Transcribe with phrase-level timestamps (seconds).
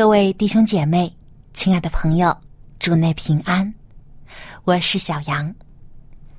[0.00, 1.14] 各位弟兄姐妹，
[1.52, 2.34] 亲爱的朋友，
[2.78, 3.70] 祝内平安。
[4.64, 5.54] 我是小杨，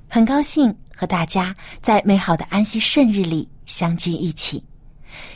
[0.08, 4.64] 很高兴和大家在美好的安息圣日里相聚一起，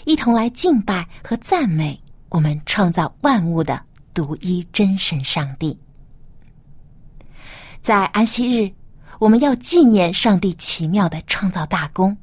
[0.07, 1.97] 一同来敬拜和赞美
[2.29, 3.81] 我们创造万物的
[4.13, 5.79] 独一真神上帝。
[7.81, 8.69] 在安息日，
[9.21, 12.19] 我们要纪念上帝奇妙的创造大功，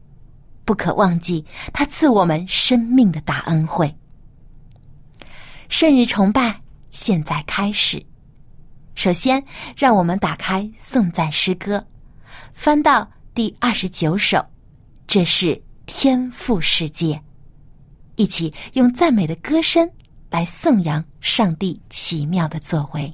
[0.66, 3.96] 不可忘记他赐我们生命的大恩惠。
[5.76, 8.06] 圣日崇拜现在开始。
[8.94, 9.44] 首先，
[9.76, 11.84] 让我们打开颂赞诗歌，
[12.54, 14.46] 翻到第二十九首，
[15.08, 17.20] 这是天赋世界，
[18.18, 19.90] 一起用赞美的歌声
[20.30, 23.12] 来颂扬上帝奇妙的作为。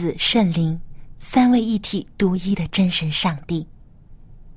[0.00, 0.80] 子、圣灵，
[1.18, 3.66] 三位一体、独一的真神上帝，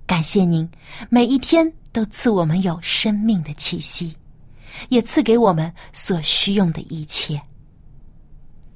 [0.07, 0.67] 感谢您
[1.09, 4.15] 每一天都赐我们有生命的气息，
[4.87, 7.41] 也赐给我们所需用的一切。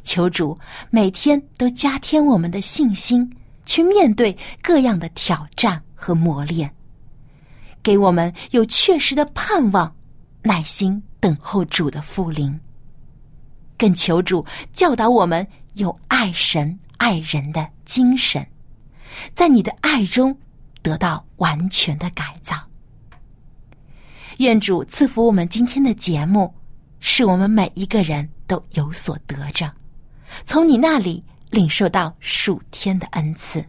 [0.03, 0.57] 求主
[0.89, 3.29] 每天都加添我们的信心，
[3.65, 6.69] 去面对各样的挑战和磨练，
[7.81, 9.95] 给我们有确实的盼望，
[10.41, 12.59] 耐心等候主的复临。
[13.77, 18.45] 更求主教导我们有爱神爱人的精神，
[19.33, 20.37] 在你的爱中
[20.81, 22.55] 得到完全的改造。
[24.37, 26.53] 愿主赐福我们今天的节目，
[26.99, 29.71] 使我们每一个人都有所得着，
[30.45, 33.63] 从你那里领受到数天的恩赐。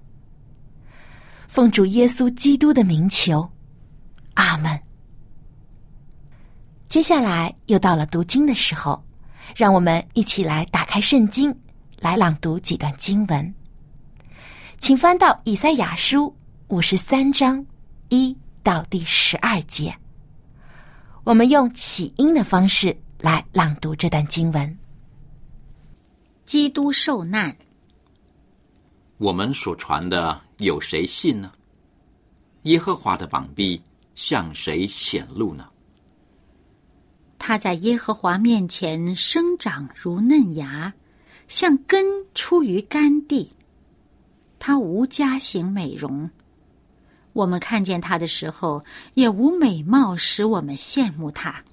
[1.46, 3.48] 奉主耶稣基督的名求，
[4.34, 4.78] 阿门。
[6.88, 9.04] 接下来又到了读经的时候。
[9.56, 11.58] 让我们一起来打开圣经，
[12.00, 13.54] 来朗读几段经文。
[14.78, 16.34] 请翻到以赛亚书
[16.68, 17.64] 五十三章
[18.08, 19.96] 一到第十二节。
[21.24, 24.78] 我们用起音的方式来朗读这段经文。
[26.46, 27.54] 基督受难，
[29.18, 31.52] 我们所传的有谁信呢？
[32.62, 33.82] 耶和华的膀臂
[34.14, 35.68] 向谁显露呢？
[37.38, 40.92] 他在耶和华面前生长如嫩芽，
[41.48, 42.04] 像根
[42.34, 43.50] 出于干地。
[44.58, 46.30] 他无家型美容，
[47.32, 48.84] 我们看见他的时候，
[49.14, 51.64] 也无美貌使我们羡慕他。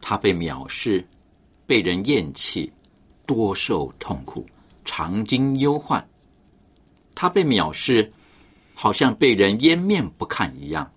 [0.00, 1.06] 他被藐视，
[1.66, 2.72] 被人厌弃，
[3.26, 4.46] 多受痛苦，
[4.84, 6.06] 常经忧患。
[7.14, 8.12] 他被藐视，
[8.72, 10.88] 好像被人掩面不看一样，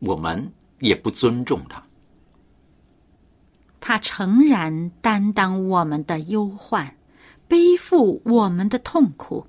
[0.00, 1.80] 我们也不尊重他。
[3.78, 6.92] 他诚然担当我们的忧患，
[7.48, 9.46] 背负我们的痛苦，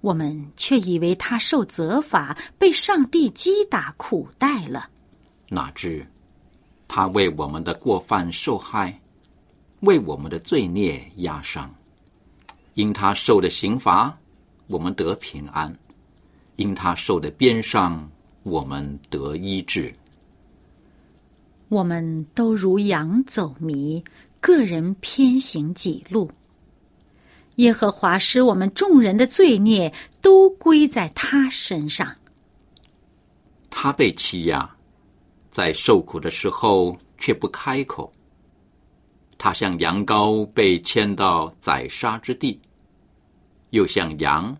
[0.00, 4.88] 我们却以为他受责罚，被上帝击打苦待了。
[5.50, 6.04] 哪知
[6.88, 8.98] 他为我们的过犯受害，
[9.80, 11.72] 为我们的罪孽压伤。
[12.74, 14.16] 因他受的刑罚，
[14.66, 15.70] 我们得平安；
[16.56, 18.10] 因他受的鞭伤，
[18.42, 19.94] 我们得医治。
[21.68, 24.02] 我们都如羊走迷，
[24.40, 26.30] 个人偏行己路。
[27.56, 32.16] 耶和华使我们众人的罪孽都归在他身上。
[33.70, 34.68] 他被欺压，
[35.50, 38.12] 在受苦的时候却不开口。
[39.36, 42.60] 他像羊羔被牵到宰杀之地，
[43.70, 44.56] 又像羊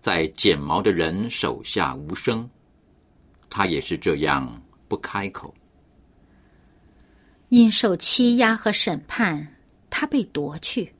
[0.00, 2.48] 在剪毛的人手下无声。
[3.48, 5.54] 他也是这样不开口。
[7.50, 9.46] 因受欺压和审判，
[9.88, 10.92] 他被夺去。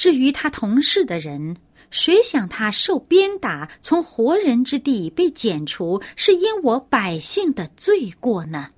[0.00, 1.58] 至于他同事的人，
[1.90, 8.70] 谁想他受鞭打，从活人之地被剪除，是因我百姓的罪过呢？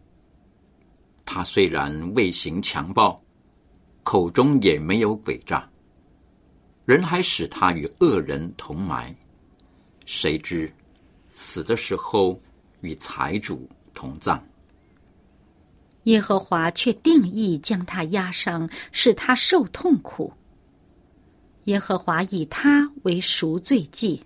[1.24, 3.22] 他虽然未行强暴，
[4.02, 5.64] 口中也没有诡诈，
[6.86, 9.14] 人还使他与恶人同埋。
[10.04, 10.68] 谁知
[11.32, 12.36] 死的时候
[12.80, 14.44] 与财主同葬。
[16.02, 20.32] 耶和华却定义将他压伤，使他受痛苦。
[21.64, 24.22] 耶和华以他为赎罪祭，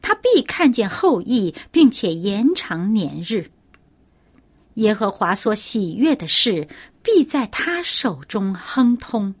[0.00, 3.50] 他必看见后裔，并且延长年日。
[4.74, 6.68] 耶和华所喜悦的事，
[7.02, 9.34] 必在他手中亨通。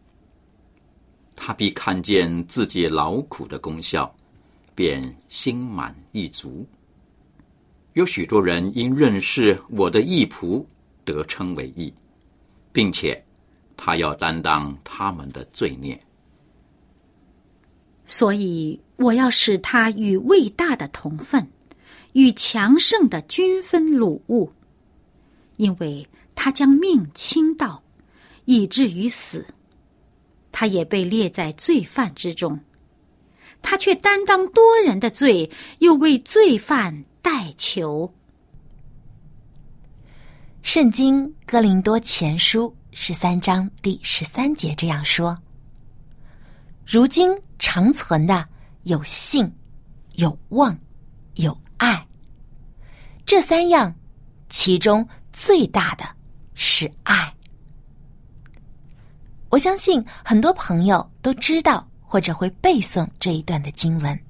[1.36, 4.14] 他必看见自己劳苦的功效，
[4.74, 6.66] 便心满意足。
[7.94, 10.64] 有许多人因认识我的义仆。
[11.02, 11.92] 得称为义，
[12.72, 13.20] 并且
[13.76, 15.98] 他要担当他们的罪孽，
[18.10, 21.48] 所以我要使他与伟大的同分，
[22.12, 24.50] 与强盛的均分掳物，
[25.58, 27.84] 因为他将命倾倒，
[28.46, 29.46] 以至于死，
[30.50, 32.58] 他也被列在罪犯之中，
[33.62, 35.48] 他却担当多人的罪，
[35.78, 38.12] 又为罪犯代求。
[40.62, 45.38] 圣经哥林多前书十三章第十三节这样说
[46.90, 48.44] ：“如今长存的
[48.82, 49.48] 有信、
[50.14, 50.76] 有望、
[51.34, 52.04] 有爱。
[53.24, 53.94] 这三样，
[54.48, 56.04] 其中最大的
[56.54, 57.32] 是爱。”
[59.50, 64.20] 我相信很多朋友都知道或者会背诵这一段的经文，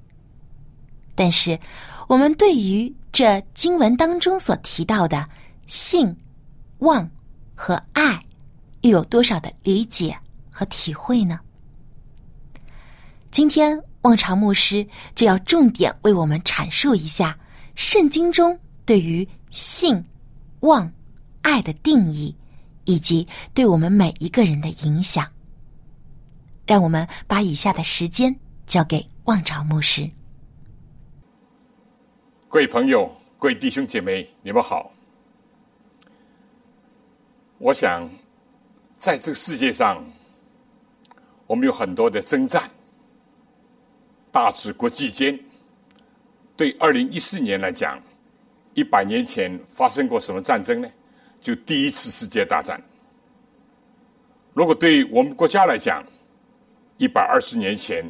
[1.15, 1.59] 但是
[2.07, 5.27] 我们对于这经文当中所提到的。
[5.65, 6.15] 信、
[6.79, 7.09] 望
[7.55, 8.19] 和爱，
[8.81, 10.15] 又有多少的理解
[10.51, 11.39] 和体会呢？
[13.31, 14.85] 今天，望潮牧师
[15.15, 17.39] 就要重点为我们阐述一下
[17.75, 20.03] 圣经中对于信、
[20.59, 20.91] 望、
[21.41, 22.35] 爱的定义，
[22.83, 25.25] 以及对我们每一个人的影响。
[26.67, 30.09] 让我们把以下的时间交给望潮牧师。
[32.49, 33.09] 各位朋友，
[33.39, 34.91] 各位弟兄姐妹，你们好。
[37.59, 38.09] 我想，
[38.97, 40.03] 在这个世界上，
[41.47, 42.69] 我们有很多的征战，
[44.31, 45.37] 大至国际间。
[46.55, 48.01] 对二零一四年来讲，
[48.73, 50.87] 一百年前发生过什么战争呢？
[51.41, 52.79] 就第一次世界大战。
[54.53, 56.05] 如果对我们国家来讲，
[56.97, 58.05] 一百二十年前，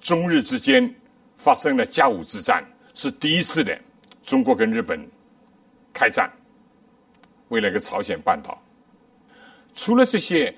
[0.00, 0.94] 中日之间
[1.36, 3.76] 发生了甲午之战，是第一次的
[4.22, 5.00] 中国跟日本
[5.92, 6.30] 开战，
[7.48, 8.62] 为了一个朝鲜半岛。
[9.74, 10.54] 除了这些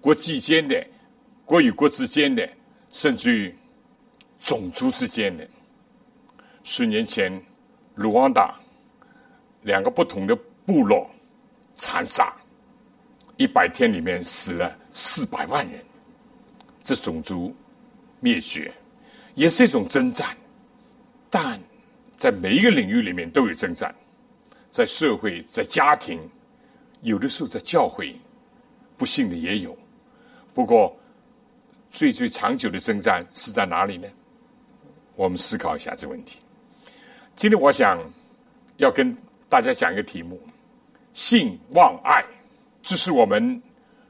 [0.00, 0.86] 国际间的、
[1.46, 2.46] 国与国之间的，
[2.90, 3.54] 甚至于
[4.40, 5.46] 种族之间的，
[6.62, 7.42] 十年前，
[7.96, 8.54] 卢旺达
[9.62, 11.10] 两个不同的部落
[11.74, 12.32] 残杀，
[13.36, 15.84] 一百天里面死了四百万人，
[16.82, 17.54] 这种族
[18.20, 18.72] 灭绝
[19.34, 20.36] 也是一种征战，
[21.28, 21.60] 但
[22.16, 23.94] 在每一个领域里面都有征战。
[24.70, 26.20] 在社会、在家庭，
[27.00, 28.14] 有的时候在教会，
[28.96, 29.76] 不幸的也有。
[30.52, 30.94] 不过，
[31.90, 34.06] 最最长久的征战是在哪里呢？
[35.18, 36.38] 我们思考一下这个问题。
[37.34, 37.98] 今天我想
[38.76, 39.14] 要跟
[39.48, 40.40] 大家讲一个题目：
[41.12, 42.24] 性、望、爱，
[42.80, 43.60] 这是我们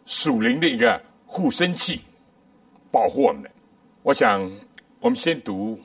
[0.05, 2.03] 属灵的一个护身器，
[2.93, 3.51] 保护我们。
[4.03, 4.43] 我想，
[5.01, 5.81] 我们先读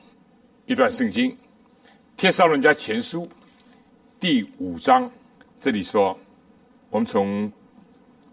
[0.66, 1.30] 一段圣经，
[2.18, 3.22] 《帖撒罗人家前书》
[4.20, 5.10] 第五章，
[5.58, 6.18] 这里说，
[6.90, 7.50] 我们从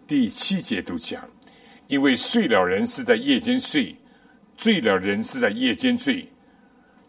[0.06, 1.24] 第七节读讲，
[1.88, 3.96] 因为睡了人是在夜间睡，
[4.58, 6.28] 醉了人是在夜间醉。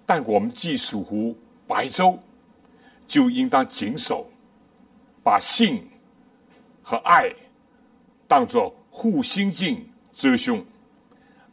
[0.05, 2.19] 但我们既属乎白昼，
[3.07, 4.27] 就应当谨守，
[5.23, 5.83] 把性
[6.83, 7.33] 和爱
[8.27, 10.63] 当作护心镜遮胸，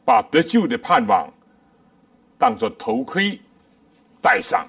[0.03, 1.31] 把得救的盼望
[2.37, 3.39] 当作头盔
[4.21, 4.67] 戴上。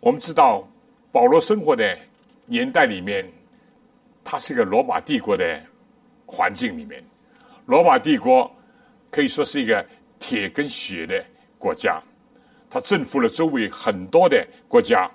[0.00, 0.68] 我们知道，
[1.10, 1.98] 保罗生活的
[2.44, 3.26] 年代里面，
[4.22, 5.60] 他是一个罗马帝国的
[6.26, 7.02] 环境里面，
[7.64, 8.48] 罗马帝国
[9.10, 9.84] 可以说是一个
[10.18, 11.24] 铁跟血的。
[11.66, 12.00] 国家，
[12.70, 15.10] 他征服了周围很多的国家，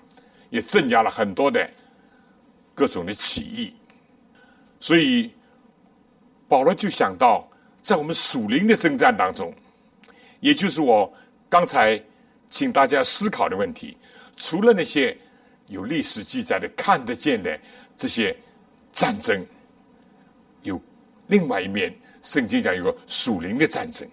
[0.50, 1.70] 也镇压了很多的
[2.76, 3.74] 各种的起义，
[4.78, 5.32] 所以
[6.50, 7.48] 保罗就想到，
[7.82, 9.54] 在我们属灵的征战当中，
[10.42, 11.10] 也就是我
[11.50, 11.98] 刚才
[12.50, 13.98] 请大家思考的问题，
[14.36, 15.18] 除了那些
[15.68, 17.58] 有历史记载的看得见的
[17.96, 18.36] 这些
[18.92, 19.46] 战争，
[20.64, 20.78] 有
[21.28, 24.06] 另外一面，圣经讲有个属灵的战争，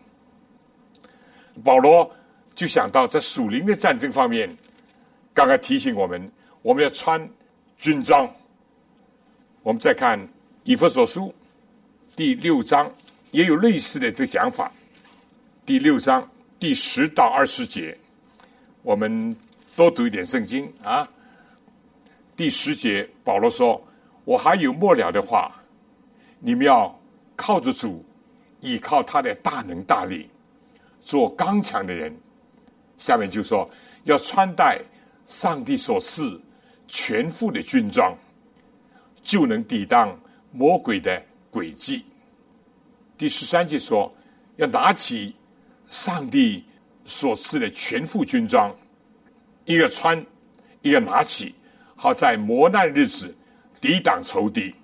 [1.65, 2.09] 保罗。
[2.59, 4.51] 就想到在属灵的战争方面，
[5.33, 6.29] 刚刚提醒我们，
[6.61, 7.17] 我们要穿
[7.77, 8.29] 军装。
[9.63, 10.19] 我们再看
[10.65, 11.33] 以弗所书
[12.17, 12.93] 第六章，
[13.31, 14.73] 也有类似的这个讲法。
[15.65, 17.97] 第六章第十到二十节，
[18.83, 19.37] 我们
[19.77, 21.09] 多读一点圣经啊。
[22.37, 23.81] 第十节，保罗说
[24.27, 25.55] ：“我还有末了的话，
[26.41, 26.93] 你们要
[27.37, 28.05] 靠着主，
[28.61, 30.29] 依靠他的大能大力，
[31.01, 32.13] 做刚强的人。”
[32.99, 33.69] 下面就说
[34.05, 34.83] 要穿戴
[35.27, 36.39] 上帝所赐
[36.87, 38.15] 全副的军装，
[39.23, 40.19] 就能抵挡
[40.53, 42.05] 魔鬼的诡计。
[43.17, 44.13] 第十三节说
[44.57, 45.35] 要拿起
[45.89, 46.65] 上帝
[47.05, 48.75] 所赐的全副军装，
[49.65, 50.25] 一个穿，
[50.83, 51.55] 一个拿起，
[51.95, 53.35] 好在磨难日子
[53.81, 54.75] 抵挡仇敌，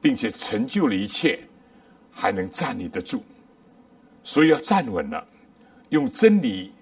[0.00, 1.40] 并且成就了一切，
[2.10, 3.24] 还能站立得住。
[4.22, 5.26] 所以要站稳了，
[5.88, 6.72] 用真理。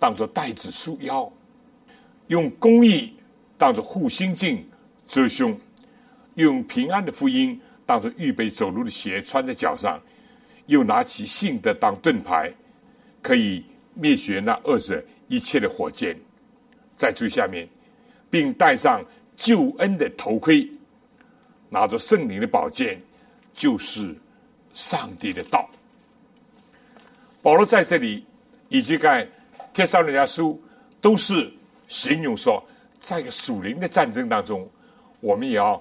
[0.00, 1.30] 当做带子束腰，
[2.28, 3.14] 用公义
[3.58, 4.66] 当做护心镜
[5.06, 5.56] 遮胸，
[6.36, 10.00] 用平安的福音当做预备走路的鞋穿在脚上，
[10.64, 12.50] 又拿起信德当盾牌，
[13.20, 16.16] 可以灭绝那恶者一切的火箭。
[16.96, 17.68] 在最下面，
[18.30, 19.04] 并戴上
[19.36, 20.66] 救恩的头盔，
[21.68, 22.98] 拿着圣灵的宝剑，
[23.52, 24.16] 就是
[24.72, 25.68] 上帝的道。
[27.42, 28.24] 保罗在这里
[28.70, 29.28] 以及在。
[29.72, 30.60] 天上人家书
[31.00, 31.52] 都是
[31.86, 32.62] 形容说，
[32.98, 34.68] 在一个属灵的战争当中，
[35.20, 35.80] 我们也要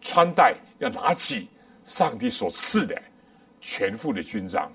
[0.00, 1.48] 穿戴，要拿起
[1.84, 3.00] 上帝所赐的
[3.60, 4.70] 全副的军装。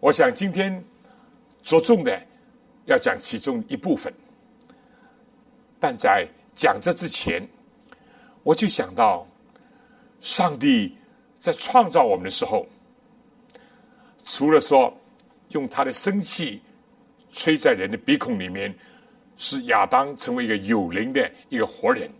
[0.00, 0.84] 我想今天
[1.62, 2.20] 着重的
[2.86, 4.12] 要讲其中一部分，
[5.78, 7.46] 但在讲这之前，
[8.42, 9.26] 我就想到，
[10.20, 10.96] 上帝
[11.38, 12.66] 在创造我们的时候，
[14.24, 14.92] 除了说。
[15.54, 16.60] 用他的生气
[17.32, 18.74] 吹在人的鼻孔里面，
[19.36, 22.10] 使亚当成为一个有灵的一个活人。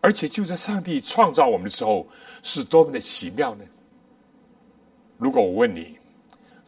[0.00, 2.08] 而且就在上帝创造我们的时候，
[2.42, 3.64] 是多么的奇妙呢？
[5.18, 5.96] 如果我问你，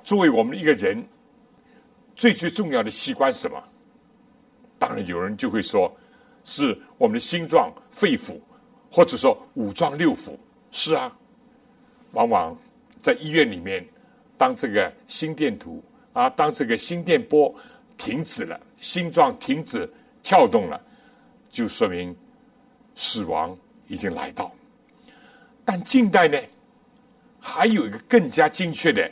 [0.03, 1.05] 作为我们一个人
[2.15, 3.63] 最最重要的器官什么？
[4.79, 5.93] 当然有人就会说，
[6.45, 8.39] 是我们的心脏、肺腑，
[8.91, 10.37] 或者说五脏六腑。
[10.71, 11.17] 是啊，
[12.13, 12.57] 往往
[13.01, 13.85] 在医院里面。
[14.37, 17.55] 当这个心电图啊，当这个心电波
[17.97, 19.88] 停止了，心脏停止
[20.23, 20.81] 跳动了，
[21.50, 22.14] 就说明
[22.95, 23.57] 死亡
[23.88, 24.53] 已经来到。
[25.64, 26.38] 但近代呢，
[27.41, 29.11] 还有一个更加精确的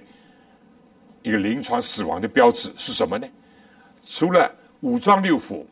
[1.23, 3.27] 一个临床死亡的标志是什么呢？
[4.05, 5.65] 除了五脏六腑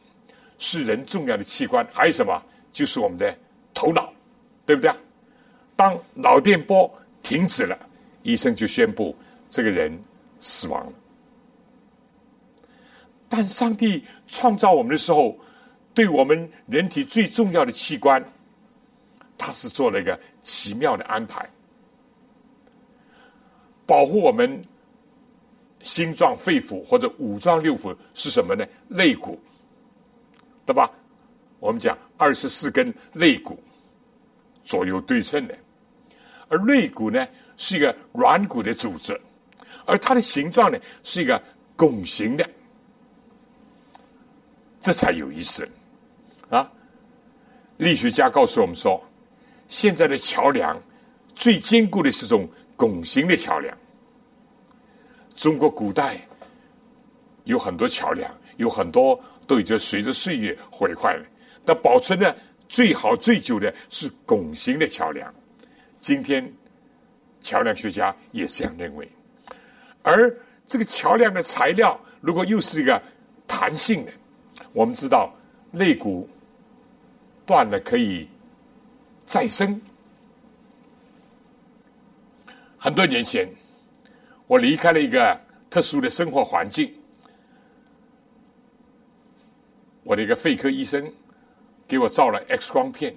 [0.59, 2.41] 是人重要的器官，还有什么？
[2.73, 3.37] 就是我们的
[3.75, 4.13] 头脑，
[4.65, 4.93] 对不对？
[5.75, 6.89] 当脑电波
[7.23, 7.77] 停止了，
[8.23, 9.17] 医生就宣布。
[9.51, 9.95] 这个人
[10.39, 10.93] 死亡了，
[13.29, 15.37] 但上帝创造我们的时候，
[15.93, 18.25] 对我们人体最重要的器官，
[19.37, 21.47] 他是做了一个奇妙的安排，
[23.85, 24.63] 保护我们
[25.81, 28.65] 心脏、肺腑或者五脏六腑是什么呢？
[28.89, 29.39] 肋骨，
[30.65, 30.91] 对吧？
[31.59, 33.59] 我们讲二十四根肋骨
[34.63, 35.59] 左右对称的，
[36.49, 37.27] 而肋骨呢
[37.57, 39.21] 是一个软骨的组织，
[39.91, 41.43] 而它的形状呢是一个
[41.75, 42.49] 拱形的，
[44.81, 45.69] 这才有意思
[46.49, 46.71] 啊！
[47.79, 49.03] 力学家告诉我们说，
[49.67, 50.81] 现在的桥梁
[51.35, 53.77] 最坚固的是种拱形的桥梁。
[55.35, 56.21] 中国古代
[57.43, 61.27] 有很多桥梁，有很多都已经随着岁月毁坏了。
[61.65, 62.37] 但保存的
[62.69, 65.35] 最好最久的是拱形的桥梁。
[65.99, 66.49] 今天
[67.41, 69.11] 桥梁学家也这样认为。
[70.03, 70.35] 而
[70.67, 73.03] 这个桥梁的材料，如果又是一个
[73.47, 74.13] 弹性的，
[74.73, 75.33] 我们知道
[75.73, 76.29] 肋骨
[77.45, 78.29] 断了可以
[79.25, 79.81] 再生。
[82.79, 83.49] 很多年前。
[84.47, 85.41] 我离开了一个
[85.71, 86.93] 特殊的生活环境，
[90.03, 91.09] 我的一个肺科医生
[91.87, 93.17] 给我照了 X 光片，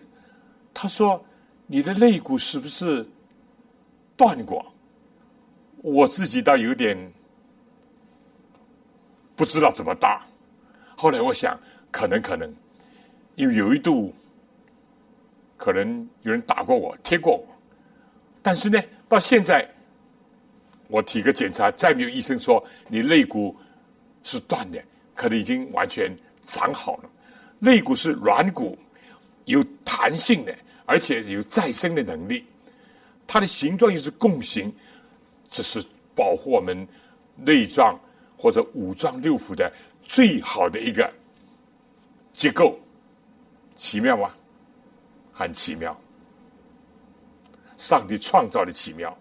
[0.76, 1.26] 他说
[1.66, 3.04] ：“你的肋骨是不是
[4.16, 4.64] 断过？”
[5.84, 6.98] 我自己倒有点
[9.36, 10.26] 不知道怎么答。
[10.96, 11.60] 后来我想，
[11.92, 12.52] 可能可能，
[13.36, 14.16] 因为有一度
[15.58, 17.46] 可能有人打过我、贴过我，
[18.42, 19.70] 但是呢，到现在。
[20.90, 23.56] 我体格检查，再没有医生说你肋骨
[24.22, 24.80] 是断的，
[25.16, 27.10] 可能已经完全长好了。
[27.60, 28.78] 肋骨是软骨，
[29.46, 32.46] 有弹性的，而且有再生的能力。
[33.26, 34.72] 它的形状又是共形，
[35.54, 36.88] 这是保护我们
[37.36, 37.98] 内脏
[38.36, 41.08] 或者五脏六腑的最好的一个
[42.34, 42.78] 结构。
[43.76, 44.32] 奇妙吗？
[45.32, 45.96] 很奇妙。
[47.78, 49.16] 上帝创造的奇妙。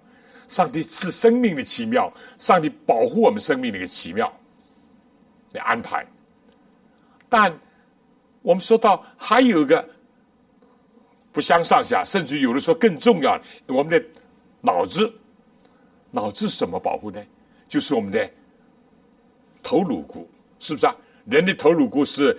[0.48, 4.30] 上帝赐生命的奇妙，上帝保护我们生命的一个奇妙
[5.50, 6.06] 的安排。
[7.28, 7.58] 但
[8.42, 9.88] 我们说到还有一个
[11.32, 14.04] 不相上下，甚至有的说更重要，我们的
[14.60, 15.10] 脑子，
[16.12, 17.20] 脑子什么保护呢？
[17.68, 18.30] 就是我们的
[19.62, 20.28] 头颅骨，
[20.60, 20.94] 是不是啊？
[21.24, 22.38] 人的头颅骨是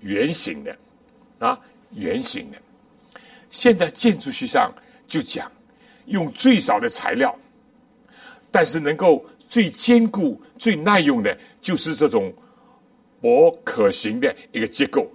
[0.00, 0.76] 圆形的
[1.38, 1.58] 啊，
[1.92, 2.58] 圆形的。
[3.50, 4.72] 现在建筑学上
[5.08, 5.50] 就讲，
[6.04, 7.36] 用最少的材料。
[8.50, 12.32] 但是能够最坚固、最耐用的，就是这种
[13.20, 15.10] 薄可行的一个结构，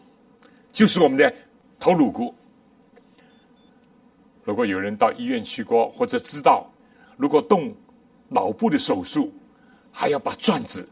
[0.71, 1.33] 就是我们的
[1.79, 2.33] 头颅骨。
[4.43, 6.69] 如果有人到医院去过，或者知道，
[7.17, 7.73] 如果动
[8.31, 9.31] 脑部的手术，
[9.91, 10.87] 还要把转子，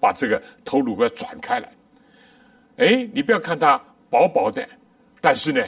[0.00, 1.72] 把这个头颅骨转开来。
[2.76, 3.76] 哎，你不要看它
[4.08, 4.66] 薄薄的，
[5.20, 5.60] 但是呢，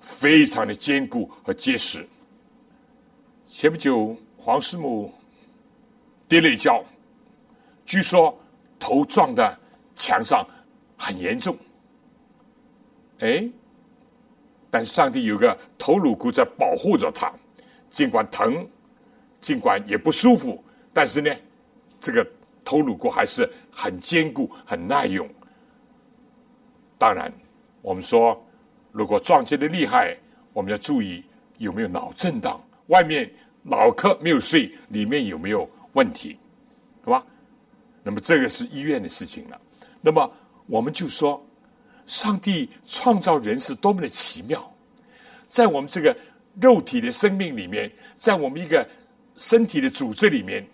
[0.00, 2.06] 非常的坚固和结实。
[3.44, 4.14] 前不久。
[4.44, 5.14] 黄师母
[6.26, 6.84] 跌了一跤，
[7.86, 8.36] 据说
[8.76, 9.56] 头撞的
[9.94, 10.44] 墙上
[10.98, 11.56] 很严重。
[13.20, 13.48] 哎，
[14.68, 17.32] 但上帝有个头颅骨在保护着他，
[17.88, 18.68] 尽管疼，
[19.42, 21.30] 尽管也不舒服，但是呢，
[22.00, 22.26] 这个
[22.64, 25.28] 头颅骨还是很坚固、很耐用。
[26.96, 27.30] 当然，
[27.82, 28.42] 我们说
[28.90, 30.16] 如果撞击的厉害，
[30.54, 31.22] 我们要注意
[31.58, 33.30] 有没有脑震荡，外面。
[33.64, 36.36] 脑壳没有碎，里面有没有问题，
[37.04, 37.24] 是吧？
[38.02, 39.60] 那么这个是医院的事情了。
[40.00, 40.28] 那么
[40.66, 41.40] 我们就说，
[42.04, 44.68] 上帝创造人是多么的奇妙，
[45.46, 46.16] 在我们这个
[46.60, 48.84] 肉体的生命里面，在我们一个
[49.36, 50.66] 身体的组织里面，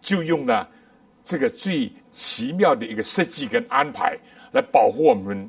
[0.00, 0.68] 就用了
[1.22, 4.18] 这个最奇妙的一个设计跟安排，
[4.52, 5.48] 来保护我们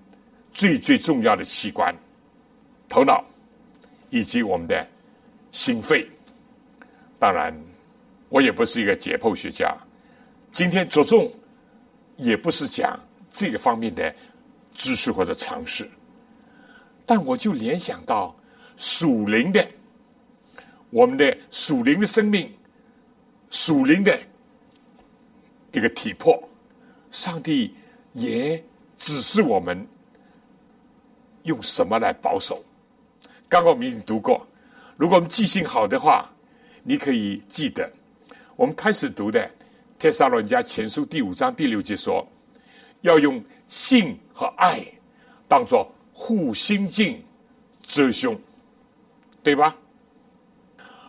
[0.51, 1.93] 最最重要的器官——
[2.89, 3.23] 头脑
[4.09, 4.87] 以及我们的
[5.51, 6.09] 心肺。
[7.19, 7.53] 当然，
[8.29, 9.75] 我也不是一个解剖学家。
[10.51, 11.31] 今天着重
[12.15, 12.97] 也不是讲
[13.29, 14.13] 这个方面的
[14.71, 15.89] 知识或者常识，
[17.05, 18.33] 但我就联想到
[18.77, 19.67] 属灵的，
[20.95, 22.49] 我们的属灵的生命，
[23.49, 24.17] 属灵的
[25.73, 26.41] 一个体魄，
[27.11, 27.75] 上帝
[28.13, 28.63] 也
[28.95, 29.85] 指示我们
[31.43, 32.63] 用什么来保守。
[33.49, 34.47] 刚刚我们已经读过，
[34.95, 36.31] 如果我们记性好的话。
[36.87, 37.91] 你可以记得，
[38.55, 39.39] 我们开始读的
[39.97, 42.23] 《帖撒罗尼迦前书》第五章第六节说，
[43.01, 44.85] 要用性和爱
[45.47, 47.19] 当做护心镜
[47.81, 48.39] 遮胸，
[49.41, 49.75] 对吧？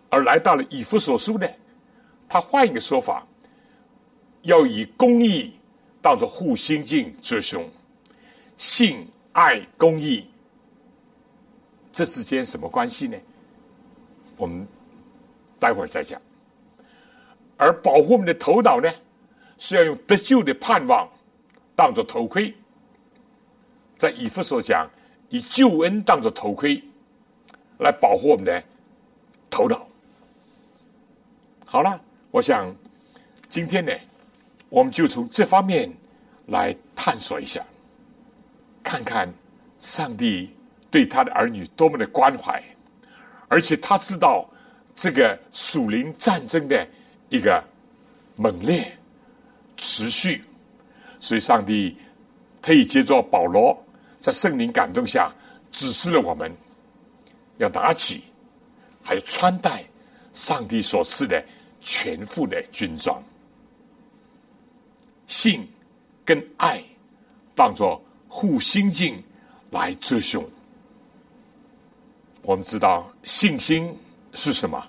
[0.09, 1.49] 而来到了以弗所书呢，
[2.29, 3.27] 他换一个说法，
[4.43, 5.55] 要以公义
[6.01, 7.69] 当做护心镜之胸，
[8.57, 10.27] 信爱公义，
[11.93, 13.17] 这之间什么关系呢？
[14.37, 14.67] 我们。
[15.59, 16.21] 待会儿再讲。
[17.57, 18.93] 而保护我们的头脑呢，
[19.57, 21.09] 是要用得救的盼望
[21.75, 22.55] 当做头盔。
[23.97, 24.87] 在以弗所讲，
[25.31, 26.85] 以救恩当作头盔，
[27.79, 28.63] 来保护我们的
[29.49, 29.89] 头脑。
[31.69, 32.01] 好了，
[32.31, 32.73] 我想
[33.49, 33.93] 今天呢，
[34.69, 35.93] 我们就从这方面
[36.47, 37.61] 来探索一下，
[38.85, 39.29] 看看
[39.81, 40.49] 上帝
[40.93, 42.63] 对他的儿女多么的关怀，
[43.49, 44.49] 而且他知道
[44.95, 46.87] 这个属灵战争的
[47.31, 47.63] 一个
[48.37, 48.97] 猛烈
[49.77, 50.45] 持续，
[51.19, 51.99] 所以上帝
[52.63, 53.77] 特意接着保罗
[54.21, 55.33] 在圣灵感动下
[55.73, 56.51] 指示了我们
[57.59, 58.23] 要拿起，
[59.03, 59.85] 还有穿戴
[60.33, 61.45] 上帝所赐的。
[61.87, 63.23] 全副的军装，
[65.29, 65.65] 信
[66.25, 66.83] 跟爱
[67.55, 69.23] 当作护心镜
[69.71, 70.45] 来遮胸。
[72.43, 73.97] 我们知道信心
[74.35, 74.85] 是什么？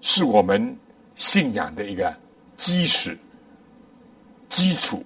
[0.00, 0.74] 是我们
[1.16, 2.16] 信仰的一个
[2.56, 3.16] 基石、
[4.48, 5.04] 基础。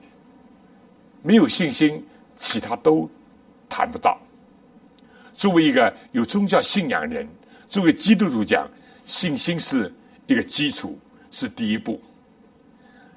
[1.20, 2.06] 没有信心，
[2.36, 3.10] 其他都
[3.68, 4.16] 谈不到。
[5.34, 7.28] 作为一个有宗教信仰人，
[7.68, 8.70] 作为基督徒讲，
[9.04, 9.92] 信心是。
[10.30, 10.96] 一个基础
[11.32, 12.00] 是第一步，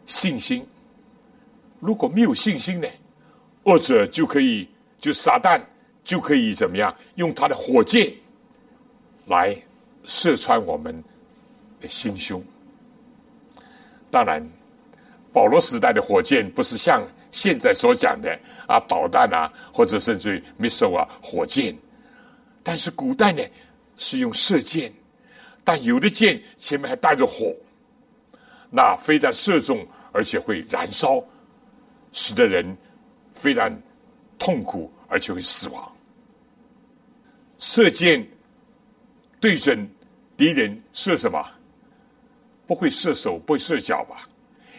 [0.07, 0.65] 信心。
[1.79, 2.87] 如果没有信心呢，
[3.65, 5.61] 恶者就可以就撒旦
[6.03, 6.91] 就可以怎么样？
[7.13, 8.11] 用他的火箭
[9.27, 9.55] 来
[10.05, 11.03] 射穿我们
[11.79, 12.43] 的心胸。
[14.09, 14.43] 当然，
[15.31, 18.35] 保罗时代的火箭不是像现在所讲的
[18.67, 21.77] 啊导弹啊，或者甚至于 missile 啊火箭，
[22.63, 23.43] 但是古代呢
[23.97, 24.91] 是用射箭。
[25.63, 27.55] 但有的箭前面还带着火，
[28.69, 31.23] 那非但射中，而且会燃烧，
[32.11, 32.75] 使得人
[33.33, 33.73] 非常
[34.37, 35.95] 痛苦，而且会死亡。
[37.59, 38.27] 射箭
[39.39, 39.89] 对准
[40.35, 41.41] 敌人射什么？
[42.67, 44.23] 不会射手，不会射脚吧？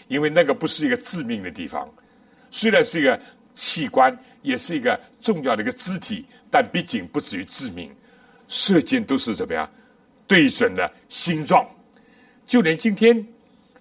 [0.08, 1.90] 因为那个不是一个致命的地方，
[2.50, 3.18] 虽然是一个
[3.54, 7.90] 器官，也是一个重要的一个肢体，但毕竟不至于致命。
[8.48, 9.70] 射箭都是怎么样？
[10.26, 11.66] 对准了心脏，
[12.46, 13.26] 就连今天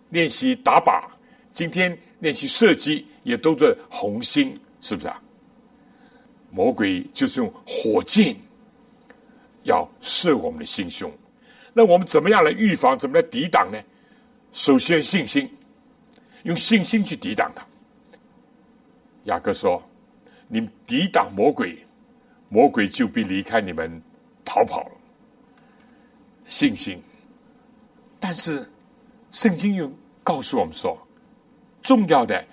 [0.09, 1.03] 练习打靶，
[1.51, 5.21] 今天练习射击，也都是红心，是不是啊？
[6.51, 8.35] 魔鬼就是用火箭
[9.63, 11.11] 要射我们的心胸，
[11.73, 12.97] 那我们怎么样来预防？
[12.97, 13.81] 怎么来抵挡呢？
[14.51, 15.49] 首先信心，
[16.43, 17.65] 用信心去抵挡它。
[19.23, 19.81] 雅各说
[20.47, 21.77] ：“你抵挡魔鬼，
[22.49, 24.01] 魔鬼就必离开你们
[24.45, 24.91] 逃跑了。”
[26.45, 27.01] 信心，
[28.19, 28.69] 但是
[29.31, 29.91] 圣经又
[30.23, 30.97] 告诉我们说，
[31.81, 32.43] 重要的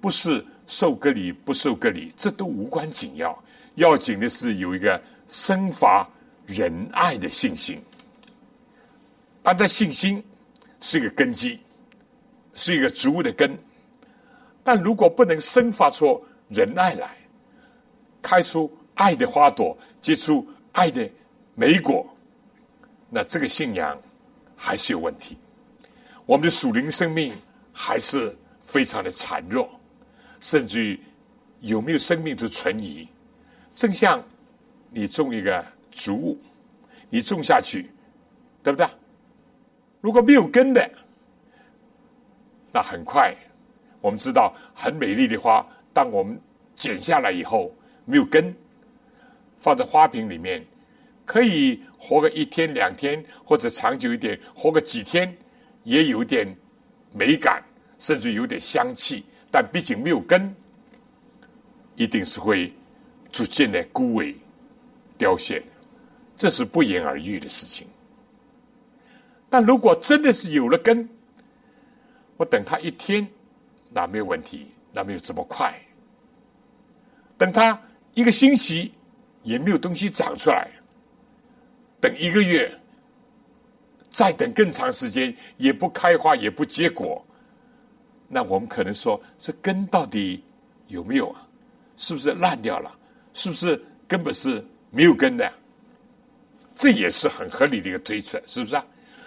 [0.00, 3.36] 不是受割礼不受割礼，这都无关紧要，
[3.74, 6.08] 要紧的是有一个生发
[6.46, 7.82] 仁爱的信心。
[9.42, 10.22] 他的信心
[10.80, 11.58] 是一个根基，
[12.54, 13.58] 是一个植物的根，
[14.62, 17.16] 但如果不能生发出仁爱来，
[18.20, 21.10] 开出爱的花朵，结出爱的
[21.54, 22.06] 美果。
[23.10, 23.98] 那这个信仰
[24.54, 25.38] 还是有问题，
[26.26, 27.32] 我们的属灵生命
[27.72, 29.68] 还是非常的孱弱，
[30.40, 31.00] 甚至于
[31.60, 33.08] 有没有生命的存疑。
[33.74, 34.22] 正像
[34.90, 36.38] 你种一个植物，
[37.08, 37.90] 你种下去，
[38.62, 38.86] 对不对？
[40.00, 40.90] 如果没有根的，
[42.70, 43.34] 那很快
[44.00, 46.38] 我们知道很美丽的花，当我们
[46.74, 48.54] 剪下来以后没有根，
[49.56, 50.64] 放在花瓶里面。
[51.28, 55.36] 可以活个一天两天，或者长久一点，活个几天，
[55.84, 56.56] 也有点
[57.12, 57.62] 美感，
[57.98, 59.22] 甚至有点香气。
[59.50, 60.54] 但毕竟没有根，
[61.96, 62.72] 一定是会
[63.30, 64.34] 逐渐的枯萎、
[65.18, 65.62] 凋谢，
[66.34, 67.86] 这是不言而喻的事情。
[69.50, 71.06] 但如果真的是有了根，
[72.38, 73.28] 我等它一天，
[73.90, 75.78] 那没有问题，那没有这么快。
[77.36, 77.78] 等它
[78.14, 78.94] 一个星期，
[79.42, 80.70] 也没有东西长出来。
[82.00, 82.72] 等一个月，
[84.10, 87.24] 再等更长时间，也不开花，也不结果，
[88.28, 90.42] 那我们可能说，这根到底
[90.86, 91.46] 有没有啊？
[91.96, 92.94] 是不是烂掉了？
[93.34, 95.52] 是不是根本是没有根的？
[96.74, 98.86] 这也是很合理的一个推测，是不是啊？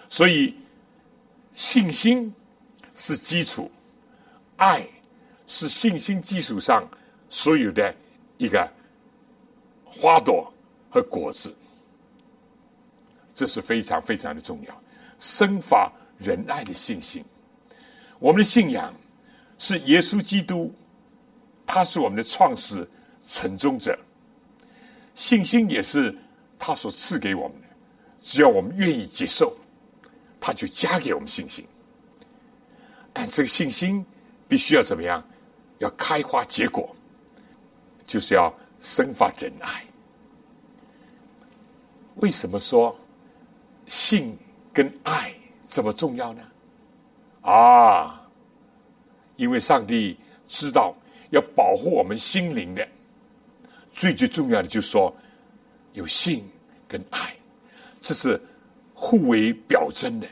[0.10, 0.56] 所以，
[1.56, 2.34] 信心
[2.96, 3.70] 是基础，
[4.56, 4.86] 爱
[5.48, 6.88] 是信心基础上
[7.30, 7.94] 所有的
[8.38, 8.70] 一个
[9.86, 10.52] 花朵
[10.90, 11.54] 和果子。
[13.41, 14.84] 这是非常非常的重要，
[15.17, 17.25] 生发仁爱的信心。
[18.19, 18.93] 我们的信仰
[19.58, 20.71] 是耶稣基督，
[21.65, 22.88] 他是我们的创始
[23.27, 23.97] 成终者。
[25.15, 26.15] 信心也是
[26.60, 27.67] 他所赐给我们的，
[28.21, 29.58] 只要我们愿意接受，
[30.39, 31.65] 他就加给我们信心。
[33.12, 34.06] 但这个信心
[34.47, 35.27] 必须要怎么样？
[35.80, 36.95] 要开花结果，
[38.06, 39.84] 就是要生发仁爱。
[42.17, 42.95] 为什么说
[43.91, 44.38] 性
[44.71, 45.34] 跟爱
[45.67, 46.41] 这么重要呢？
[47.41, 48.25] 啊，
[49.36, 50.95] 因为上帝知道
[51.32, 52.88] 要保护我们心灵的
[53.91, 55.13] 最最重要的，就是说
[55.91, 56.41] 有性
[56.88, 57.36] 跟爱，
[57.99, 58.41] 这是
[58.93, 60.27] 互为表征的。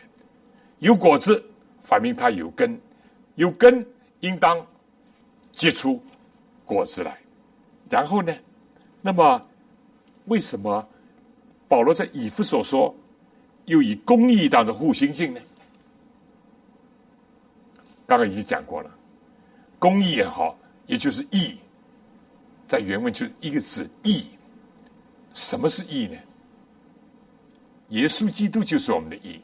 [0.77, 1.43] 有果子，
[1.81, 2.73] 反映它有根；
[3.35, 3.85] 有根，
[4.21, 4.65] 应当
[5.51, 6.01] 结出
[6.63, 7.17] 果子来。
[7.89, 8.33] 然后呢，
[9.01, 9.45] 那么
[10.27, 10.87] 为什么
[11.67, 12.95] 保罗在以弗所说
[13.69, 15.39] 又以公义当中互心性呢？
[18.08, 18.89] 刚刚已经讲过了，
[19.77, 21.55] 公义也好，也就是义，
[22.67, 24.25] 在原文就是一个字“义”。
[25.36, 26.17] 什么是义呢？
[27.89, 29.39] 耶稣基督就是我们的义。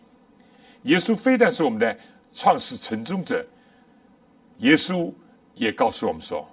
[0.83, 1.95] 耶稣非但是我们的
[2.33, 3.45] 创始成终者，
[4.57, 5.13] 耶稣
[5.53, 6.47] 也告诉我们说：“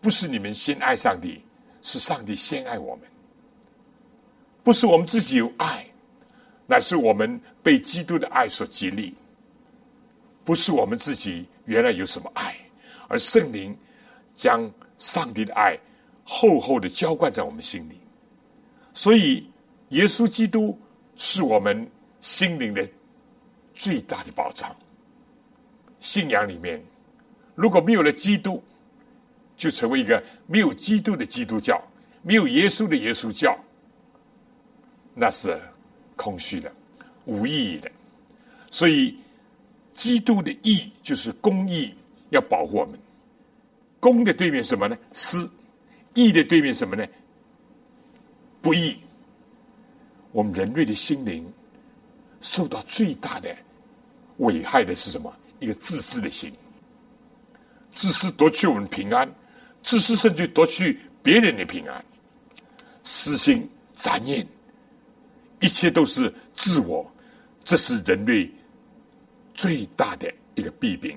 [0.00, 1.42] 不是你们先爱上帝，
[1.82, 3.04] 是上帝先爱我们。
[4.62, 5.84] 不是我们自己有爱，
[6.66, 9.14] 乃是我们被基督的爱所激励。”
[10.44, 12.56] 不是我们自己原来有什么爱，
[13.06, 13.76] 而圣灵
[14.34, 15.78] 将上帝的爱
[16.24, 18.00] 厚厚的浇灌在我们心里。
[18.92, 19.48] 所以，
[19.90, 20.76] 耶稣基督
[21.16, 21.88] 是我们
[22.20, 22.84] 心灵的
[23.72, 24.74] 最大的保障。
[26.00, 26.82] 信仰里面，
[27.54, 28.60] 如果没有了基督，
[29.56, 31.80] 就成为一个没有基督的基督教，
[32.22, 33.56] 没有耶稣的耶稣教，
[35.14, 35.56] 那是
[36.16, 36.72] 空虚的、
[37.26, 37.90] 无意义的。
[38.70, 39.16] 所以。
[39.94, 41.94] 基督的义就是公义，
[42.30, 42.98] 要保护我们。
[44.00, 44.96] 公的对面什么呢？
[45.12, 45.48] 私。
[46.14, 47.06] 义的对面什么呢？
[48.62, 48.96] 不义。
[50.32, 51.46] 我们人类的心灵
[52.40, 53.54] 受到最大的
[54.38, 55.32] 危害的是什么？
[55.60, 56.50] 一个自私的心。
[57.92, 59.30] 自私夺去我们平安，
[59.82, 62.02] 自私甚至夺去别人的平安。
[63.02, 64.44] 私心杂念，
[65.62, 67.10] 一切都是自我，
[67.64, 68.50] 这是人类。
[69.54, 71.16] 最大的一个弊病，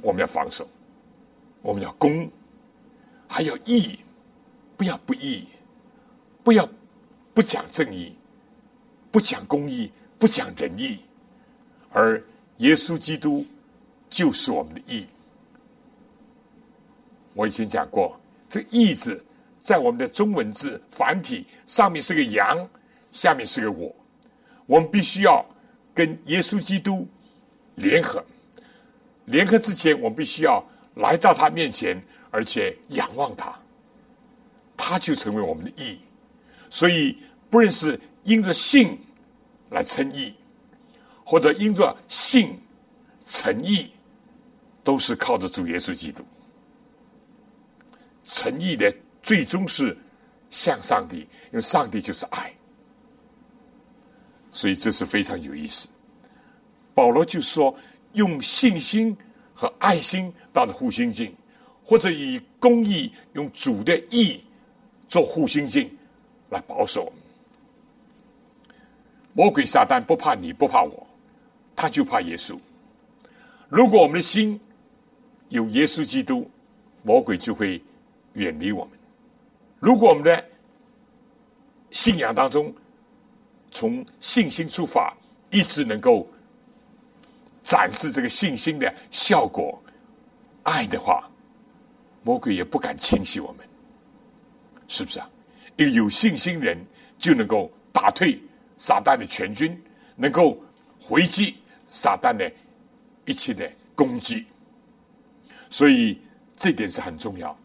[0.00, 0.66] 我们要防守，
[1.60, 2.28] 我们要攻，
[3.28, 3.98] 还要义，
[4.78, 5.46] 不要不义，
[6.42, 6.66] 不要
[7.34, 8.16] 不讲正义，
[9.12, 10.98] 不讲公义，不讲仁义，
[11.92, 12.20] 而
[12.56, 13.44] 耶稣基督
[14.08, 15.06] 就是我们的义。
[17.34, 19.22] 我以前讲过，这“义”字
[19.58, 22.66] 在我们的中文字繁体上面是个羊，
[23.14, 23.94] 下面是个我，
[24.66, 25.46] 我们必须要
[25.94, 27.08] 跟耶稣基督。
[27.76, 28.24] 联合，
[29.24, 32.00] 联合之前，我们必须要来到他面前，
[32.30, 33.52] 而且仰望他，
[34.76, 35.98] 他就成为我们的义。
[36.70, 37.18] 所以，
[37.50, 38.96] 不论是因着信
[39.70, 40.32] 来称义，
[41.24, 42.56] 或者因着信
[43.26, 43.90] 诚意，
[44.84, 46.24] 都是靠着主耶稣基督。
[48.22, 49.98] 诚意的最终是
[50.48, 52.54] 向上帝，因为上帝就是爱，
[54.54, 55.88] 所以这是非常有意思。
[56.94, 57.76] 保罗就说
[58.14, 59.14] ：“用信心
[59.52, 61.34] 和爱心当护心镜，
[61.84, 64.40] 或者以公义用主的义
[65.08, 65.90] 做护心镜
[66.50, 67.12] 来保守。
[69.32, 71.04] 魔鬼撒旦不怕你不怕我，
[71.74, 72.56] 他就怕耶稣。
[73.68, 74.58] 如果我们的心
[75.48, 76.48] 有耶稣基督，
[77.02, 77.82] 魔鬼就会
[78.34, 78.96] 远离我们。
[79.80, 80.44] 如果我们的
[81.90, 82.72] 信仰当中
[83.74, 85.14] 从信心出发，
[85.50, 86.26] 一直能够。”
[87.64, 89.82] 展示这个信心的效果，
[90.64, 91.26] 爱的话，
[92.22, 93.66] 魔鬼也不敢侵袭我们，
[94.86, 95.26] 是不是啊？
[95.76, 96.76] 一个有信心人
[97.18, 98.38] 就能够打退
[98.76, 99.82] 撒旦的全军，
[100.14, 100.62] 能够
[101.00, 101.56] 回击
[101.88, 102.52] 撒旦的
[103.24, 104.44] 一切的攻击，
[105.70, 106.20] 所以
[106.54, 107.58] 这点是很重要。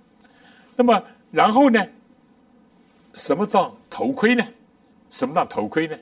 [0.77, 1.85] 那么，然后呢？
[3.15, 4.47] 什么叫头盔呢？
[5.09, 5.97] 什么叫头盔呢？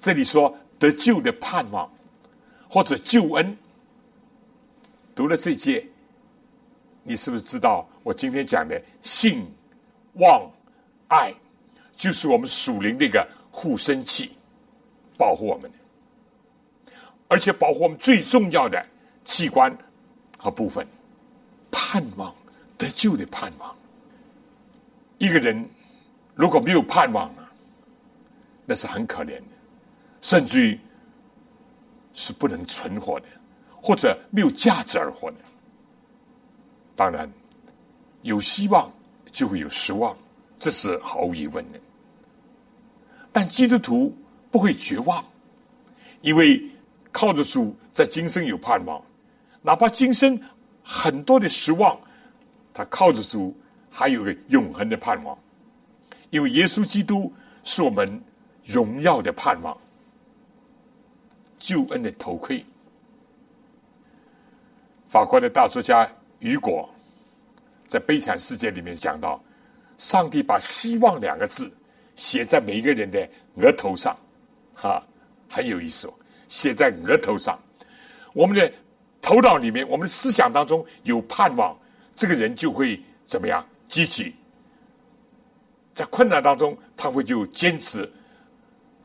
[0.00, 1.90] 这里说得救的盼望。
[2.68, 3.56] 或者救恩，
[5.14, 5.86] 读了这节，
[7.04, 9.46] 你是不是知道我今天讲的信、
[10.14, 10.50] 望、
[11.06, 11.32] 爱，
[11.94, 14.32] 就是我们属灵的一个护身器，
[15.16, 16.92] 保护我们的，
[17.28, 18.84] 而且保护我们最重要的
[19.22, 19.74] 器官
[20.36, 20.84] 和部分，
[21.70, 22.34] 盼望
[22.76, 23.74] 得救的盼望。
[25.18, 25.64] 一个人
[26.34, 27.32] 如果没有盼望，
[28.66, 29.44] 那是很可怜的，
[30.20, 30.78] 甚至于。
[32.18, 33.26] 是不能存活的，
[33.78, 35.36] 或者没有价值而活的。
[36.94, 37.30] 当然，
[38.22, 38.90] 有希望
[39.30, 40.16] 就会有失望，
[40.58, 41.78] 这是毫无疑问的。
[43.30, 44.16] 但基督徒
[44.50, 45.22] 不会绝望，
[46.22, 46.64] 因为
[47.12, 48.98] 靠着主，在今生有盼望，
[49.60, 50.40] 哪怕今生
[50.82, 52.00] 很多的失望，
[52.72, 53.54] 他靠着主
[53.90, 55.38] 还有个永恒的盼望，
[56.30, 57.30] 因为耶稣基督
[57.62, 58.18] 是我们
[58.66, 59.76] 荣耀的盼望，
[61.58, 62.64] 救恩的头盔。
[65.06, 66.06] 法国的大作家
[66.40, 66.90] 雨果
[67.86, 69.40] 在《悲惨世界》里面讲到，
[69.96, 71.72] 上帝把“希望”两个字
[72.16, 74.16] 写在每一个人的额头上，
[74.74, 75.02] 哈，
[75.48, 76.14] 很有意思哦，
[76.48, 77.56] 写在额头上。
[78.32, 78.70] 我们的
[79.22, 81.78] 头脑里面，我们的思想当中有盼望，
[82.16, 83.64] 这个人就会怎么样？
[83.88, 84.34] 积极，
[85.94, 88.04] 在困难当中，他会就坚持；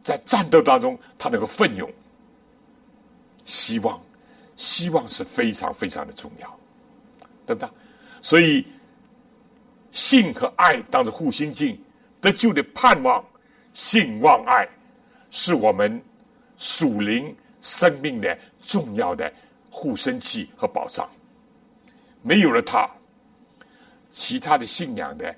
[0.03, 1.89] 在战斗当中，他能够奋勇。
[3.45, 4.01] 希望，
[4.55, 6.59] 希望是非常非常的重要，
[7.45, 7.69] 对不对？
[8.21, 8.65] 所以，
[9.91, 11.79] 信和爱当着护心镜，
[12.19, 13.23] 得救的盼望，
[13.73, 14.67] 信望爱，
[15.31, 16.01] 是我们
[16.57, 19.31] 属灵生命的重要的
[19.69, 21.09] 护身器和保障。
[22.21, 22.89] 没有了它。
[24.11, 25.33] 其他的信仰的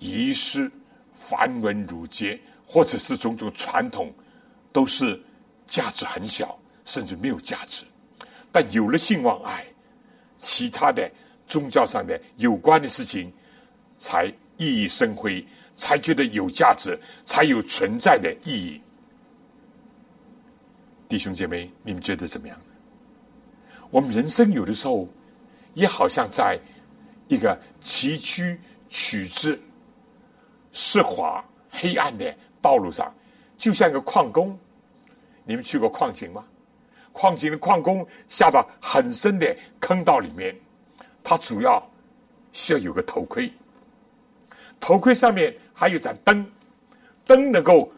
[0.00, 0.68] 仪式、
[1.12, 2.38] 繁文缛节，
[2.74, 4.12] 或者是种种传统，
[4.72, 5.22] 都是
[5.64, 7.84] 价值很小，甚至没有价值。
[8.50, 9.64] 但有了信望爱，
[10.36, 11.08] 其他的
[11.46, 13.32] 宗教上的有关的事情，
[13.96, 18.82] 才熠熠生辉，才觉得有价值，才有存在的意义。
[21.06, 22.60] 弟兄姐妹，你们觉得怎么样？
[23.88, 25.08] 我们人生有的时候，
[25.74, 26.58] 也好像在。
[27.28, 28.54] 一个崎岖
[28.90, 29.58] 曲折、
[30.72, 33.12] 湿滑、黑暗的道路上，
[33.58, 34.58] 就像一个矿工。
[35.44, 36.42] 你们去过矿井吗？
[37.12, 40.56] 矿井的矿工下到很深的坑道里面，
[41.22, 41.82] 他主要
[42.52, 43.52] 需要有个头盔，
[44.80, 46.50] 头盔上面还有盏灯，
[47.26, 47.92] 灯能够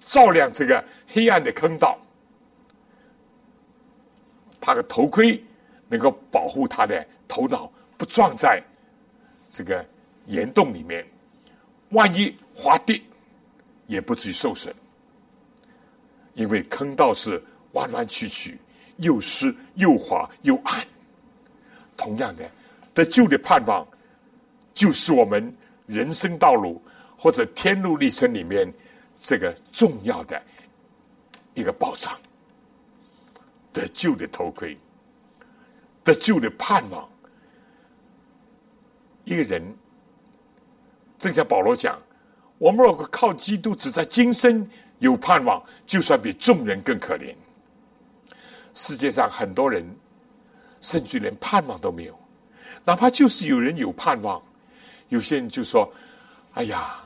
[0.00, 1.96] 照亮这个黑暗的坑道。
[4.60, 5.40] 他的头盔
[5.88, 7.70] 能够保护他的头脑。
[7.98, 8.62] 不撞在
[9.50, 9.84] 这个
[10.26, 11.04] 岩洞里面，
[11.88, 13.02] 万一滑跌，
[13.88, 14.72] 也不至于受损。
[16.34, 18.56] 因为坑道是弯弯曲曲，
[18.98, 20.86] 又湿又滑又暗。
[21.96, 22.48] 同样的，
[22.94, 23.84] 得救的盼望，
[24.72, 25.52] 就是我们
[25.86, 26.80] 人生道路
[27.16, 28.72] 或者天路历程里面
[29.18, 30.40] 这个重要的
[31.54, 32.16] 一个保障。
[33.72, 34.76] 得救的头盔，
[36.04, 37.08] 得救的盼望。
[39.24, 39.62] 一个人，
[41.18, 42.00] 正像保罗讲
[42.58, 44.68] ：“我们如果靠基督，只在今生
[44.98, 47.34] 有盼望，就算比众人更可怜。”
[48.74, 49.84] 世界上很多人，
[50.80, 52.18] 甚至连盼望都没有。
[52.84, 54.42] 哪怕就是有人有盼望，
[55.08, 55.92] 有些人就说
[56.54, 57.00] ：“哎呀，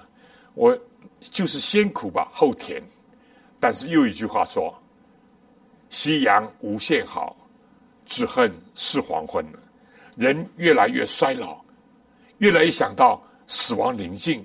[0.54, 0.78] 我
[1.20, 2.82] 就是先苦吧，后甜。”
[3.58, 4.74] 但是又一句话说
[5.88, 7.36] ：“夕阳无限好，
[8.04, 9.46] 只恨是黄昏。”
[10.16, 11.60] 人越来越衰老。
[12.38, 14.44] 越来越想到死亡临近，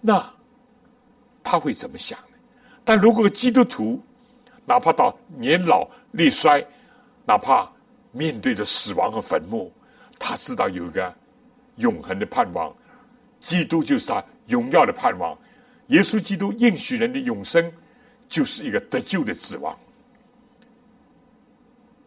[0.00, 0.34] 那
[1.42, 2.36] 他会怎么想呢？
[2.84, 4.02] 但如果基督徒
[4.64, 6.64] 哪怕到年老力衰，
[7.26, 7.70] 哪怕
[8.12, 9.72] 面对着死亡和坟墓，
[10.18, 11.14] 他知道有一个
[11.76, 12.74] 永恒的盼望，
[13.40, 15.36] 基督就是他荣耀的盼望。
[15.88, 17.72] 耶稣基督应许人的永生，
[18.28, 19.78] 就是一个得救的指望。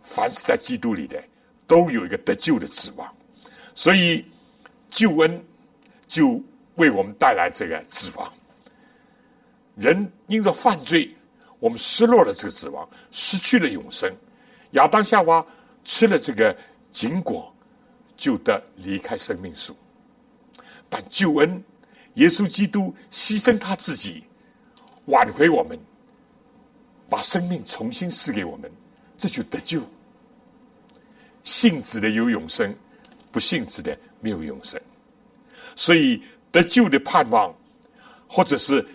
[0.02, 1.24] 凡是在基督里的，
[1.68, 3.12] 都有一个得救的指望，
[3.76, 4.26] 所以。
[4.94, 5.42] 救恩
[6.06, 6.44] 就
[6.82, 8.34] 为我们带来这个指望。
[9.76, 11.16] 人因着犯罪，
[11.60, 14.12] 我们失落了这个指望，失去了永生。
[14.72, 15.46] 亚当夏娃
[15.84, 16.58] 吃了这个
[16.92, 17.54] 禁果，
[18.18, 19.76] 就得离开生命树。
[20.90, 21.64] 但救恩，
[22.16, 24.24] 耶稣基督牺牲他自己，
[25.06, 25.80] 挽回我们，
[27.08, 28.72] 把生命重新赐给我们，
[29.18, 29.82] 这就得救。
[31.44, 32.76] 信子的有永生，
[33.32, 33.96] 不信子的。
[34.24, 34.80] 没有永生，
[35.76, 37.54] 所以得救的盼望，
[38.28, 38.86] 或者是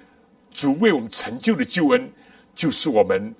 [0.51, 2.11] 主为我们成就的救恩，
[2.55, 3.35] 就是我们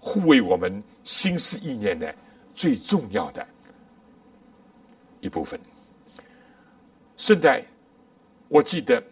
[0.00, 2.14] 护卫我们心思意念的
[2.54, 3.46] 最重要的
[5.20, 5.58] 一部分。
[7.16, 7.64] 顺带，
[8.48, 9.02] 我记得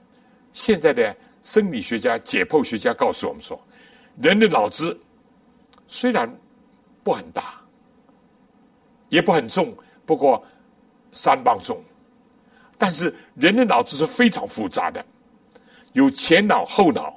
[0.52, 3.58] 现在的生理学家、解剖学家告诉我们说，
[4.20, 4.98] 人的脑子
[5.86, 6.30] 虽然
[7.02, 7.60] 不很大，
[9.08, 10.44] 也不很重，不过
[11.12, 11.82] 三磅重。
[12.82, 15.04] 但是人的脑子是非常复杂的，
[15.92, 17.14] 有前脑后脑，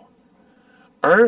[1.01, 1.28] 而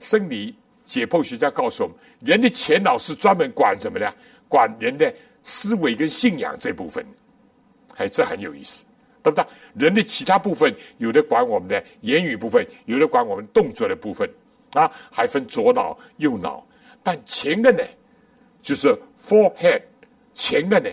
[0.00, 0.52] 生理
[0.84, 4.14] 解剖学家告诉我们，人的前脑是专门管什么的？
[4.48, 7.06] 管人的思维跟信仰这部分，
[7.98, 8.84] 哎，这很有意思，
[9.22, 9.46] 对不对？
[9.74, 14.28] 人的其他部分，有的管我们的言语部分，有的管我们动作的部分，
[14.72, 16.66] 啊，还分左脑右脑，
[17.00, 17.84] 但前个呢，
[18.60, 19.82] 就是 forehead，
[20.34, 20.90] 前个呢，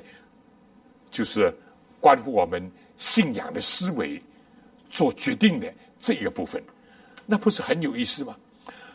[1.10, 1.52] 就是。
[2.00, 4.22] 关乎我们信仰的思维
[4.90, 6.62] 做决定的这一个部分，
[7.26, 8.36] 那不是很有意思吗？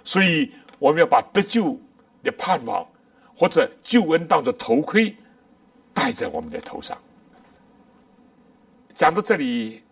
[0.02, 1.78] 所以我们要把得救
[2.22, 2.86] 的盼望
[3.34, 5.14] 或者救恩当作头盔
[5.92, 6.96] 戴在我们的头上。
[8.94, 9.82] 讲到这里，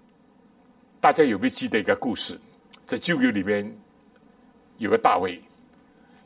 [1.01, 2.39] 大家有没有记得一个故事？
[2.87, 3.75] 在旧约里面
[4.79, 5.41] 有个大卫，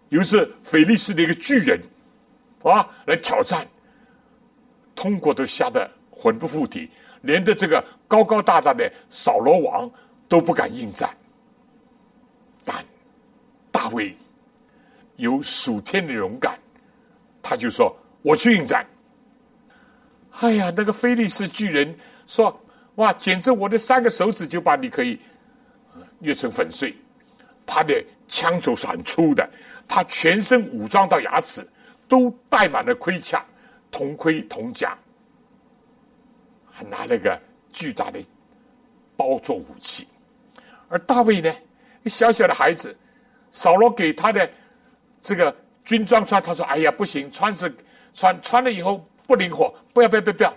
[0.08, 1.80] 有一次菲利斯的一个巨人
[2.62, 3.66] 啊来挑战，
[4.94, 6.90] 通过都吓得魂不附体，
[7.20, 9.90] 连的这个高高大大的扫罗王
[10.26, 11.10] 都不敢应战。
[12.64, 12.84] 但
[13.70, 14.16] 大卫
[15.16, 16.58] 有属天的勇敢，
[17.42, 18.86] 他就说：“我去应战。”
[20.40, 21.96] 哎呀，那个菲利斯巨人
[22.26, 22.58] 说。
[22.96, 23.12] 哇！
[23.12, 25.20] 简直我的三个手指就把你可以
[26.18, 26.96] 捏成粉碎。
[27.66, 29.46] 他的枪手是很粗的，
[29.86, 31.60] 他全身武装到牙齿，
[32.08, 33.44] 都戴满了盔甲，
[33.90, 34.96] 铜盔铜甲，
[36.82, 37.40] 拿了个
[37.72, 38.20] 巨大的
[39.16, 40.06] 包做武器。
[40.88, 41.52] 而大卫呢，
[42.06, 42.96] 小小的孩子，
[43.50, 44.50] 扫罗给他的
[45.20, 45.54] 这个
[45.84, 47.74] 军装穿，他说：“哎呀，不行，穿是
[48.12, 50.56] 穿穿了以后不灵活，不要不要不要不要。”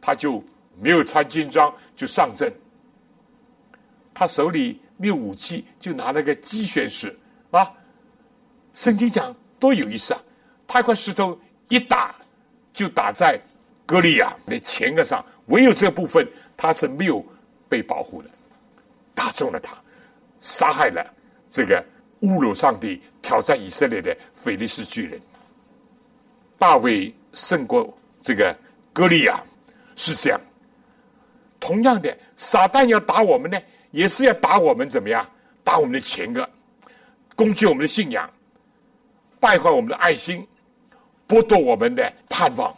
[0.00, 0.42] 他就。
[0.78, 2.52] 没有穿军装就上阵，
[4.12, 7.18] 他手里没有武器，就拿了个鸡旋石
[7.50, 7.72] 啊。
[8.74, 10.20] 圣经讲多有意思啊！
[10.66, 11.40] 他一块石头
[11.70, 12.14] 一打，
[12.74, 13.40] 就打在
[13.86, 16.26] 歌利亚的前额上，唯有这部分
[16.56, 17.24] 他是没有
[17.68, 18.30] 被保护的，
[19.14, 19.76] 打中了他，
[20.40, 21.04] 杀害了
[21.50, 21.84] 这个
[22.22, 25.20] 侮辱上帝、挑战以色列的菲利斯巨人。
[26.58, 28.56] 大卫胜过这个
[28.92, 29.42] 歌利亚，
[29.94, 30.40] 是这样。
[31.60, 35.28] 同样的，撒旦要打我们呢，也是要打我们怎么样？
[35.62, 36.48] 打我们的前额，
[37.34, 38.30] 攻击我们的信仰，
[39.40, 40.46] 败坏我们的爱心，
[41.26, 42.72] 剥夺我们的盼望，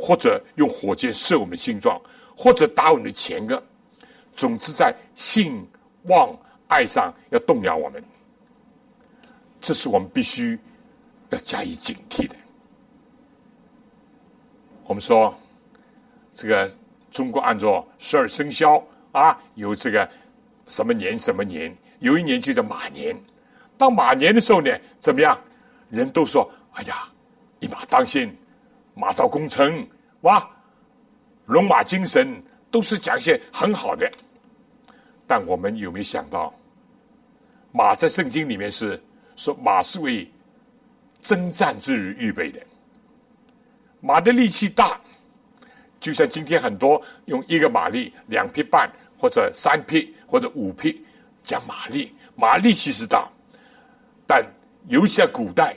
[0.00, 2.00] 或者用火箭射我们的心脏，
[2.36, 3.62] 或者打我们的前额。
[4.34, 5.66] 总之，在性
[6.04, 6.34] 望
[6.68, 8.02] 爱上要动摇我们，
[9.60, 10.58] 这是我们必须
[11.28, 12.34] 要加以警惕的。
[14.84, 15.32] 我们说
[16.32, 16.72] 这个。
[17.12, 18.80] 中国按照十二生肖
[19.10, 20.08] 啊，有这个
[20.68, 23.20] 什么年什么年，有一年就叫马年。
[23.76, 24.70] 到马年的时候呢，
[25.00, 25.36] 怎么样？
[25.88, 27.08] 人都说：“哎呀，
[27.58, 28.32] 一马当先，
[29.00, 29.88] 马到功成，
[30.20, 30.46] 哇，
[31.46, 34.10] 龙马精神，都是讲些很好的。”
[35.26, 36.52] 但我们有没有想到，
[37.72, 39.02] 马在圣经里面是
[39.36, 40.30] 说马是为
[41.22, 42.60] 征战之日预备的，
[44.00, 45.00] 马的力气大。
[45.98, 51.02] 就像今天很多用一个马力、两匹半或者三匹或者五匹
[51.42, 53.28] 讲马力，马力其实大，
[54.26, 54.44] 但
[54.88, 55.76] 尤其在古代，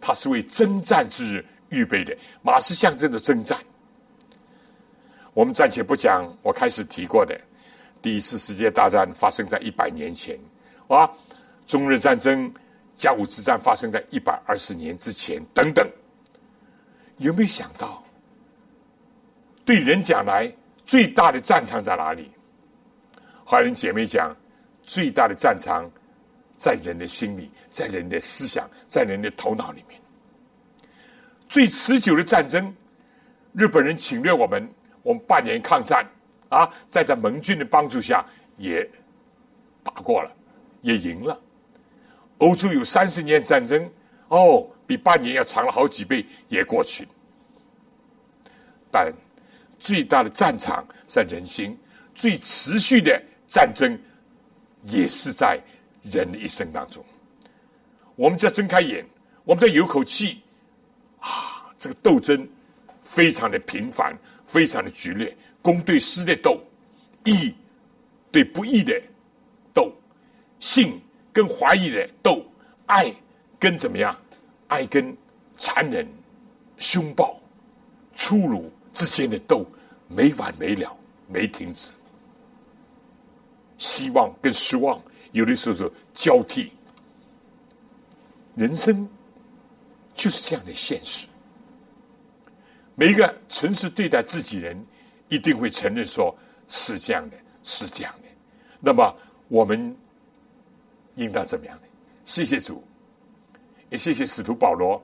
[0.00, 1.44] 它是为征战之日
[1.76, 2.16] 预备的。
[2.42, 3.58] 马是象征着征战。
[5.34, 7.38] 我们暂且不讲，我开始提过的
[8.00, 10.38] 第一次世界大战发生在一百年前，
[10.88, 11.10] 啊，
[11.66, 12.50] 中日战争、
[12.94, 15.86] 甲午之战发生在一百二十年之前，等等，
[17.18, 18.02] 有没有想到？
[19.66, 20.50] 对人讲来，
[20.86, 22.30] 最大的战场在哪里？
[23.44, 24.34] 华人姐妹讲，
[24.82, 25.90] 最大的战场
[26.56, 30.00] 在人的心里，在人的思想，在人的头脑里面。
[31.48, 32.74] 最持久的战争，
[33.52, 34.68] 日本人侵略我们，
[35.02, 36.04] 我们半年抗战
[36.48, 38.24] 啊，在这盟军的帮助下
[38.56, 38.88] 也
[39.82, 40.30] 打过了，
[40.82, 41.40] 也赢了。
[42.38, 43.88] 欧洲有三十年战争，
[44.28, 47.06] 哦，比半年要长了好几倍，也过去。
[48.90, 49.12] 但
[49.78, 51.78] 最大的战场在人心，
[52.14, 53.98] 最持续的战争
[54.84, 55.60] 也是在
[56.02, 57.04] 人的一生当中。
[58.16, 59.04] 我们只要睁开眼，
[59.44, 60.42] 我们要有口气
[61.20, 61.72] 啊！
[61.78, 62.48] 这个斗争
[63.00, 66.60] 非常的频繁，非常的剧烈，公对私的斗，
[67.24, 67.54] 义
[68.30, 69.00] 对不义的
[69.74, 69.92] 斗，
[70.60, 71.00] 信
[71.32, 72.44] 跟怀疑的斗，
[72.86, 73.14] 爱
[73.58, 74.16] 跟怎么样？
[74.68, 75.16] 爱跟
[75.56, 76.06] 残忍、
[76.78, 77.40] 凶暴、
[78.14, 78.72] 粗鲁。
[78.96, 79.62] 之间的斗
[80.08, 80.96] 没完没了，
[81.28, 81.92] 没停止。
[83.76, 84.98] 希望跟失望
[85.32, 86.72] 有的时候是交替。
[88.54, 89.06] 人生
[90.16, 91.26] 就是这样的现实。
[92.94, 94.84] 每一个诚实对待自己人，
[95.28, 96.36] 一定会承认说
[96.66, 98.28] 是这样的，是这样的。
[98.80, 99.14] 那么
[99.48, 99.94] 我们
[101.16, 101.82] 应当怎么样呢？
[102.24, 102.82] 谢谢主，
[103.90, 105.00] 也谢谢使徒保罗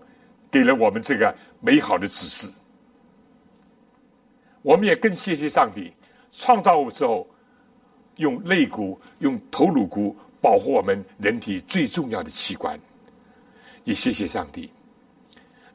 [0.50, 2.52] 给了我们这个美好的指示。
[4.62, 5.92] 我们也更谢谢上帝
[6.30, 7.28] 创造我们之后，
[8.16, 12.78] 用肋骨、用头颅骨保护我们人体最重要的器官。
[13.84, 14.72] 也谢谢上帝，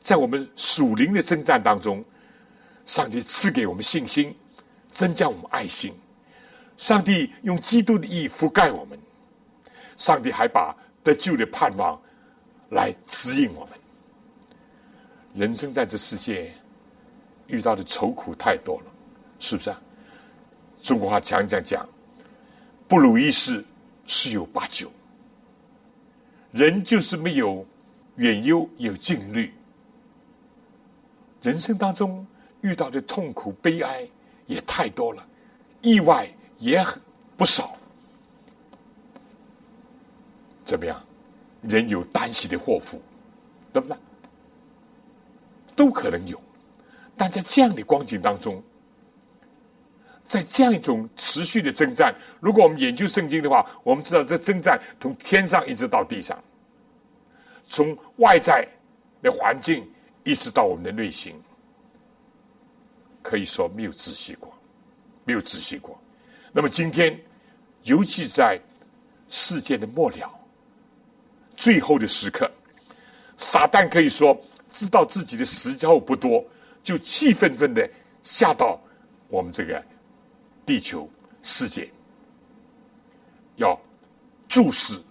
[0.07, 2.01] 在我们属灵的征战当中，
[2.85, 4.33] 上帝赐给我们信心，
[4.89, 5.93] 增加我们爱心。
[6.77, 8.97] 上帝用基督的义覆盖我们，
[9.97, 12.01] 上帝还把得救的盼望
[12.69, 13.77] 来指引我们。
[15.33, 16.53] 人生在这世界
[17.47, 18.85] 遇到的愁苦太多了，
[19.39, 19.81] 是不是啊？
[20.81, 21.85] 中国话讲讲讲，
[22.87, 23.61] 不如意事
[24.05, 24.89] 十有八九。
[26.53, 27.67] 人就是没有
[28.15, 29.53] 远忧，有近虑。
[31.47, 32.27] 人生当中
[32.59, 34.05] 遇到的痛苦、悲哀
[34.47, 35.25] 也太多了，
[35.81, 36.27] 意外
[36.57, 37.01] 也很
[37.37, 37.73] 不少。
[40.65, 41.01] 怎么样？
[41.61, 43.01] 人有单喜的祸福，
[43.71, 43.95] 对不对？
[45.73, 46.37] 都可能有。
[47.15, 48.61] 但在这样的光景当中，
[50.25, 56.37] 在这样一种持续的征战，如果我们研究圣经的话，我们知道这征战从天上一直到地上，
[57.63, 58.67] 从外在
[59.21, 59.89] 的环境
[60.27, 61.33] 一直到我们的内心，
[63.23, 64.53] 可以说没有仔细过，
[65.23, 65.97] 没有仔细过。
[66.51, 67.17] 那么今天，
[67.83, 68.59] 尤其在
[69.29, 70.29] 世界的末了、
[71.55, 72.51] 最后的时刻，
[73.37, 74.37] 撒旦可以说
[74.69, 76.43] 知道自己的时候不多，
[76.83, 77.89] 就气愤愤的
[78.21, 78.77] 下到
[79.29, 79.81] 我们这个。
[80.65, 81.09] 地球
[81.43, 81.89] 世界
[83.55, 83.79] 要
[84.49, 85.01] 注视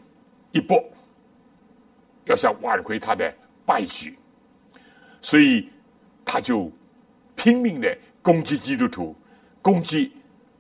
[0.53, 0.79] 一波，
[2.27, 4.19] 要想挽回他的败局，
[5.27, 5.69] 所以
[6.25, 6.71] 他就
[7.35, 9.13] 拼命的攻击基督徒，
[9.61, 10.13] 攻击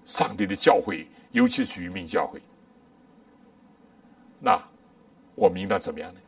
[0.05, 2.41] 上帝的教会，尤其是渔民教会。
[4.41, 4.61] 那
[5.37, 6.21] 我们应当怎么样呢？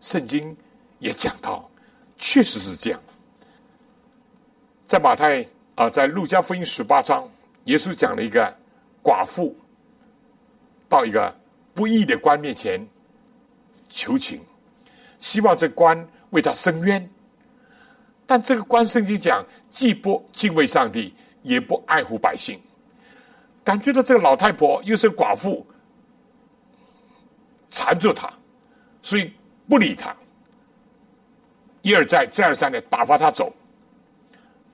[0.00, 0.56] 圣经
[1.00, 1.68] 也讲到，
[2.16, 3.02] 确实是这样，
[4.84, 7.28] 在马太啊，在路加福音十八章。
[7.64, 8.56] 耶稣讲了一个
[9.02, 9.56] 寡妇
[10.88, 11.36] 到一个
[11.74, 12.86] 不义的官面前
[13.88, 14.40] 求情，
[15.18, 17.10] 希望这官为他伸冤。
[18.26, 22.60] 但这个官圣经讲，既不敬畏上帝，也不爱护百姓，
[23.62, 25.64] 感觉到这个老太婆又是寡妇，
[27.70, 28.28] 缠住他，
[29.00, 29.32] 所以
[29.68, 30.14] 不理他，
[31.82, 33.54] 一而再，再而三的打发他走。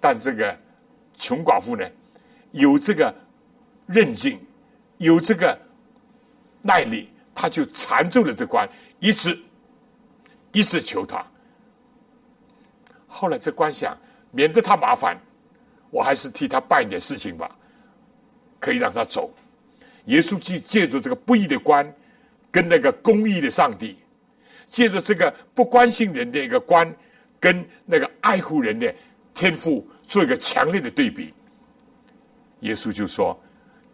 [0.01, 0.59] 但这个
[1.17, 1.87] 穷寡妇呢？
[2.53, 3.15] 有这个
[3.87, 4.39] 韧劲，
[4.99, 5.59] 有这个
[6.61, 9.39] 耐力，他就缠住了这关，一直
[10.53, 11.25] 一直求他。
[13.15, 13.95] 后来这官想，
[14.31, 15.19] 免得他麻烦，
[15.91, 17.55] 我还是替他办一点事情吧，
[18.59, 19.31] 可以让他走。
[20.07, 21.95] 耶稣既借助这个不义的官，
[22.51, 23.99] 跟那个公义的上帝，
[24.67, 26.91] 借着这个不关心人的一个官，
[27.39, 28.93] 跟那个爱护人的
[29.35, 31.35] 天赋做一个强烈的对比。
[32.61, 33.39] 耶稣就说：“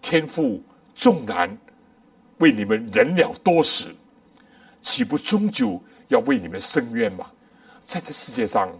[0.01, 0.63] 天父
[0.95, 1.59] 纵然
[2.39, 3.89] 为你们忍了多时，
[4.81, 7.27] 岂不终究要为你们伸冤吗？
[7.85, 8.71] 在这世界上，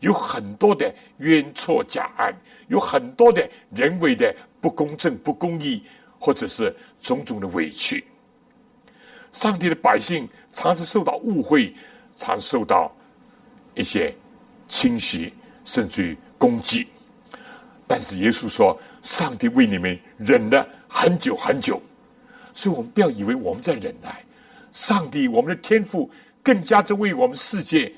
[0.00, 2.34] 有很多的冤错假案，
[2.68, 5.82] 有很多的人为的不公正、不公义，
[6.18, 8.04] 或者是种种的委屈。
[9.32, 11.74] 上帝的百姓常常受到误会，
[12.16, 12.94] 常受到
[13.74, 14.14] 一些
[14.66, 15.32] 侵袭，
[15.64, 16.88] 甚至于攻击。
[17.86, 21.80] 但是耶稣说。”上帝为你们忍了很久很久，
[22.52, 24.22] 所以我们不要以为我们在忍耐。
[24.74, 26.10] 上帝，我们的天赋
[26.42, 27.90] 更加在为我们世界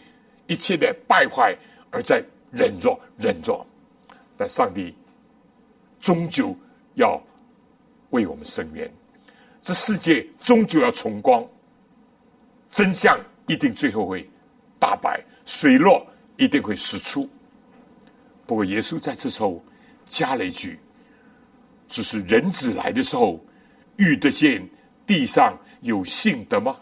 [0.46, 1.56] 一切的败坏
[1.92, 2.20] 而在
[2.50, 3.64] 忍着忍着。
[4.36, 4.92] 但上帝
[6.00, 6.56] 终究
[6.94, 7.22] 要
[8.10, 8.92] 为我们伸冤，
[9.60, 11.46] 这世界终究要重光，
[12.70, 13.16] 真相
[13.46, 14.28] 一定最后会
[14.80, 16.04] 大白，水落
[16.36, 17.28] 一定会石出。
[18.46, 19.62] 不过耶稣在这时候
[20.04, 20.80] 加了一句。
[21.88, 23.38] 只是人子来的时候，
[23.96, 24.66] 遇得见
[25.06, 26.74] 地上有信的吗？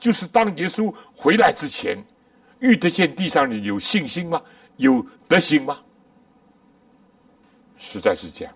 [0.00, 1.96] 就是当耶稣回来之前，
[2.66, 4.42] 遇得见地上人有信心吗？
[4.76, 5.78] 有德行吗？
[7.78, 8.52] 实在是这样。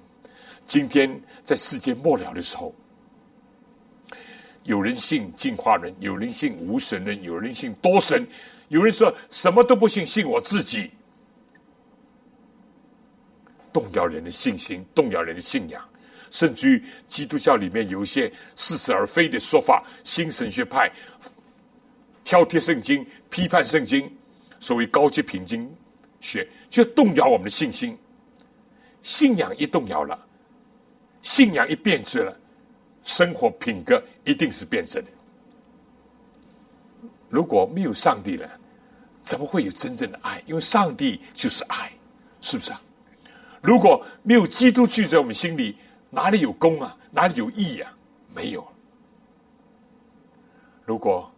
[0.66, 2.74] 今天在世界末了的时候，
[4.64, 8.26] 有人信进化论，有人信无神论，有人信多神，
[8.68, 10.90] 有人说什么都不信，信我自己。
[13.72, 15.82] 动摇人的信心，动摇人的信仰，
[16.30, 20.90] 甚至于基督教里面有一些似是而非的说法，新神学派
[22.24, 24.10] 挑剔圣经、批判圣经，
[24.60, 25.70] 所谓高级品经
[26.20, 27.96] 学，就动摇我们的信心。
[29.02, 30.26] 信仰一动摇了，
[31.22, 32.38] 信仰一变质了，
[33.02, 35.08] 生活品格一定是变质的。
[37.28, 38.48] 如果没有上帝了，
[39.22, 40.42] 怎么会有真正的爱？
[40.46, 41.90] 因为上帝就是爱，
[42.40, 42.82] 是不是啊？
[43.62, 45.76] 如果没有基督聚在我们心里，
[46.10, 46.96] 哪里有功啊？
[47.10, 47.96] 哪里有义啊？
[48.34, 48.66] 没有。
[50.84, 51.32] 如果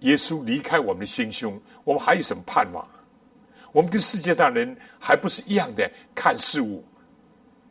[0.00, 2.88] 耶稣离开我们的心胸，我们还有什么盼望？
[3.72, 6.84] 我们跟世界上人还不是一样的看事物、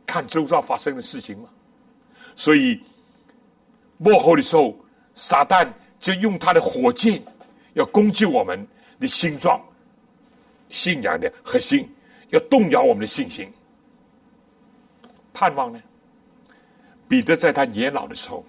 [0.06, 1.50] 看周遭发生的事情吗？
[2.36, 2.80] 所以
[3.98, 4.78] 幕后的时候，
[5.16, 5.68] 撒旦
[6.00, 7.22] 就用他的火箭
[7.74, 8.66] 要攻击我们
[9.00, 9.60] 的心脏、
[10.70, 11.90] 信仰的核心，
[12.30, 13.52] 要动摇我们的信心。
[15.34, 15.82] 盼望呢？
[17.08, 18.46] 彼得在他年老的时候，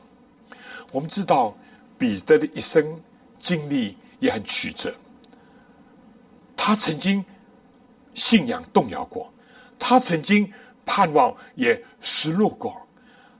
[0.91, 1.57] 我们知道
[1.97, 3.01] 彼得的一生
[3.39, 4.95] 经历也很曲折。
[6.57, 7.24] 他曾经
[8.14, 9.32] 信仰动摇过，
[9.78, 10.53] 他曾经
[10.84, 12.76] 盼望也失落过，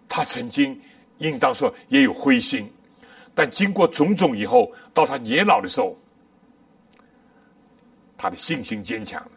[0.09, 0.81] 他曾经
[1.19, 2.71] 应当说也有灰心。
[3.35, 5.97] 但经过种种以后，到他年老的时候，
[8.17, 9.31] 他的信心坚强了。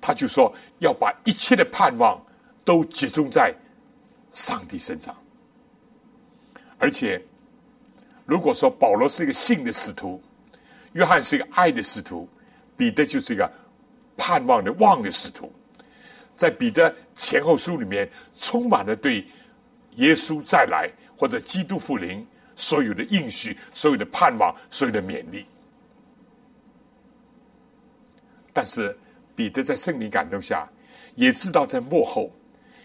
[0.00, 2.20] 他就说要把一切的盼望
[2.64, 3.54] 都集中在。
[4.34, 5.16] 上帝身上，
[6.78, 7.20] 而且，
[8.28, 10.22] 如果说保罗是一个信的使徒，
[10.92, 12.28] 约翰是一个爱的使徒，
[12.76, 13.50] 彼得就是一个
[14.18, 15.50] 盼望的望的使徒，
[16.36, 18.06] 在彼得前后书里面，
[18.36, 19.26] 充满了对
[19.96, 22.22] 耶稣再来或者基督复临
[22.54, 25.46] 所有的应许、所有的盼望、所有的勉励。
[28.52, 28.94] 但是
[29.34, 30.68] 彼得在圣灵感动下，
[31.14, 32.30] 也知道在幕后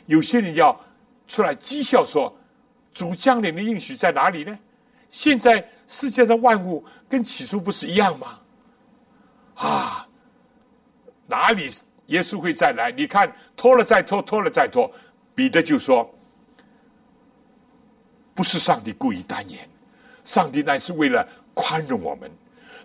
[0.05, 0.73] 有些人要。
[1.25, 2.31] 出来讥笑说
[2.93, 4.59] ：“主将领的应许在哪里呢？
[5.13, 8.39] 现在世界上万物跟起初不是一样吗？
[9.53, 10.07] 啊，
[11.27, 11.69] 哪里
[12.07, 12.91] 耶稣会再来？
[12.91, 14.91] 你看拖了再拖，拖了再拖。
[15.35, 16.11] 彼得就说：
[18.33, 19.69] 不是上帝故意单言，
[20.23, 22.29] 上帝乃是为了宽容我们，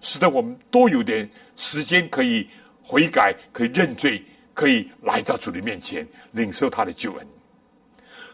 [0.03, 1.27] 使得我们多有点
[1.57, 2.47] 时间可以
[2.83, 4.23] 悔改，可以认罪，
[4.53, 7.27] 可以来到主的面前，领受他的救恩。”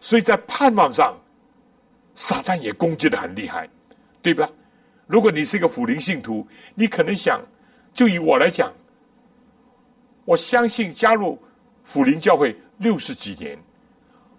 [0.02, 1.16] 所以在盼望上，
[2.16, 3.68] 撒旦也攻击的很厉害，
[4.24, 4.50] 对吧？
[5.06, 6.44] 如果你是一个辅灵信徒，
[6.74, 7.40] 你可能想，
[7.92, 8.72] 就以我来讲，
[10.24, 11.38] 我相信加入
[11.82, 13.58] 辅灵教会六十几年，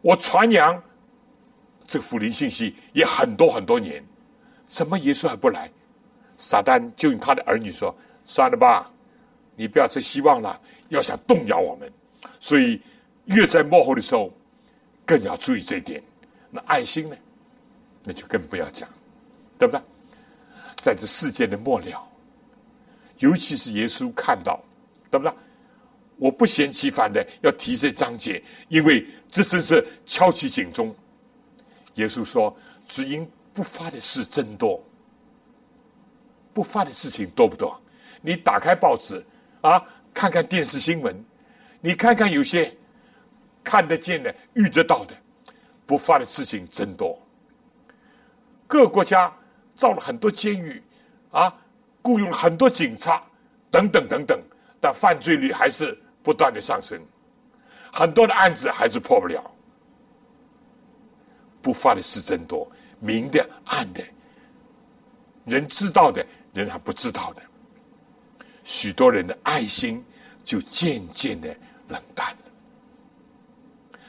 [0.01, 0.81] 我传扬
[1.85, 4.03] 这个辅灵信息也很多很多年，
[4.65, 5.71] 怎么耶稣还不来？
[6.35, 8.91] 撒旦就用他的儿女说：“算了吧，
[9.55, 10.59] 你不要再希望了，
[10.89, 11.89] 要想动摇我们。”
[12.41, 12.81] 所以
[13.25, 14.33] 越在幕后的时候。
[15.07, 16.01] 更要注意这一点。
[16.49, 17.15] 那爱心呢？
[18.03, 18.89] 那就更不要讲，
[19.57, 19.81] 对不对？
[20.81, 22.07] 在这世界的末了，
[23.19, 24.59] 尤其是耶稣看到，
[25.09, 25.33] 对不对？
[26.17, 30.93] 我不嫌其烦的要提这章节，因为这真是敲起警钟。
[31.95, 32.55] 耶稣说
[32.87, 34.83] ：“只因不发的事真多，
[36.53, 37.79] 不发的事情多不多？
[38.21, 39.25] 你打开报纸
[39.61, 39.83] 啊，
[40.13, 41.23] 看看电视新闻，
[41.81, 42.75] 你看看有些。”
[43.67, 45.17] 看得见的、遇得到的，
[45.87, 47.19] 不发的事情真多。
[48.67, 49.35] 各国家
[49.75, 50.81] 造了很多监狱，
[51.31, 51.53] 啊，
[52.01, 53.21] 雇佣了很多警察，
[53.69, 54.41] 等等等等，
[54.81, 56.99] 但犯罪率还是不断的上升，
[57.91, 59.43] 很多的案子还是破不了。
[61.61, 64.03] 不发的事真多，明的、暗的，
[65.45, 67.41] 人知道的，人还不知道的，
[68.63, 70.03] 许多人的爱心
[70.43, 71.47] 就渐渐的
[71.87, 72.37] 冷淡了。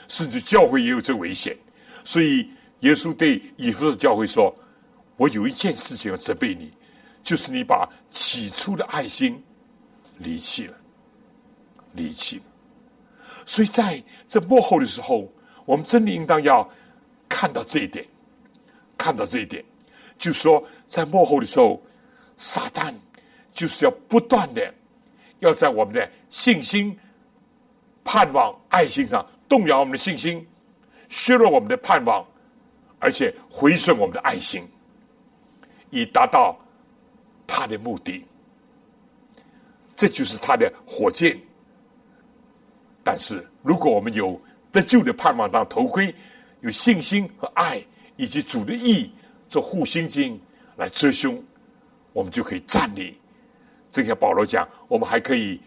[0.07, 1.57] 甚至教会也有这危险，
[2.05, 2.51] 所以
[2.81, 4.55] 耶稣对以弗所教会说
[5.17, 6.73] ：“我有一件事情要责备你，
[7.23, 9.43] 就是你把起初的爱心
[10.19, 10.77] 离弃了，
[11.93, 12.43] 离弃了。
[13.45, 15.31] 所以在这幕后的时候，
[15.65, 16.69] 我们真的应当要
[17.29, 18.07] 看到这一点，
[18.99, 19.65] 看到这一点，
[20.19, 21.83] 就说在幕后的时候，
[22.37, 22.95] 撒旦
[23.53, 24.75] 就是要不断的
[25.39, 26.99] 要在我们的信心、
[28.05, 30.45] 盼望、爱心上。”动摇我们的信心，
[31.09, 32.27] 削弱我们的盼望，
[32.99, 34.69] 而且回损我们的爱心，
[35.91, 36.59] 以达到
[37.47, 38.25] 他的目的。
[39.95, 41.39] 这就是他的火箭。
[43.03, 44.41] 但是，如果我们有
[44.73, 46.15] 得救的盼望当头盔，
[46.61, 47.83] 有信心和爱
[48.17, 49.11] 以及主的意
[49.49, 50.39] 做护心镜
[50.77, 51.43] 来遮胸，
[52.13, 53.17] 我们就可以站立。
[53.89, 55.61] 正像保罗讲，我们还可以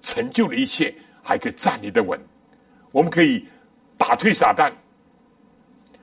[0.00, 0.92] 成就了一切，
[1.22, 2.20] 还可以站立的稳。
[2.90, 3.46] 我们可以
[3.96, 4.72] 打退撒旦，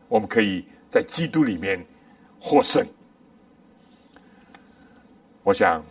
[0.08, 1.86] 我们可以在基督里面
[2.39, 2.88] 获胜。
[5.44, 5.84] 我想，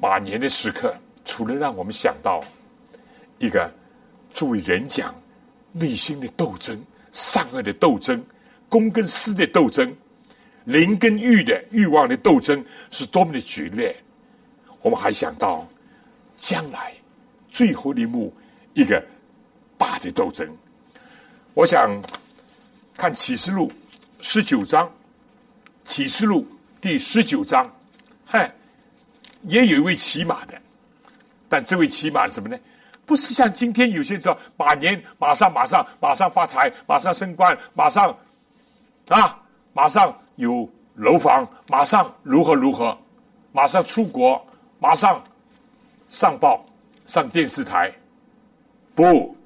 [0.00, 2.42] 马年的时刻，除了让我们想到
[3.38, 3.70] 一个
[4.32, 5.14] 作为人讲
[5.70, 8.24] 内心的斗争、善恶的斗争、
[8.68, 9.94] 公跟私的斗争、
[10.64, 13.94] 灵跟欲的欲望的斗争是多么的剧烈，
[14.80, 15.68] 我们还想到
[16.36, 16.94] 将来
[17.50, 18.32] 最后一幕
[18.74, 19.02] 一个。
[19.78, 20.48] 大的斗争，
[21.54, 22.00] 我想
[22.96, 23.72] 看启示录
[24.20, 24.88] 十九章，
[25.84, 26.46] 启示录
[26.80, 27.68] 第十九章，
[28.32, 28.50] 嗨，
[29.42, 30.58] 也有一位骑马的，
[31.50, 32.58] 但这位骑马什么呢？
[33.04, 38.08] 不是像今天有些人说马年马上马上马上发财，马上升官，马上
[39.08, 39.38] 啊，
[39.74, 42.96] 马上有楼房，马上如何如何，
[43.52, 44.42] 马上出国，
[44.78, 45.22] 马上
[46.08, 46.64] 上报
[47.06, 47.92] 上电视台。
[48.94, 49.36] 不，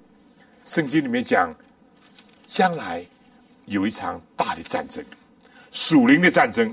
[0.64, 1.52] 圣经里面讲，
[2.46, 3.04] 将来
[3.64, 5.04] 有一场大的战争，
[5.72, 6.72] 属灵的战争。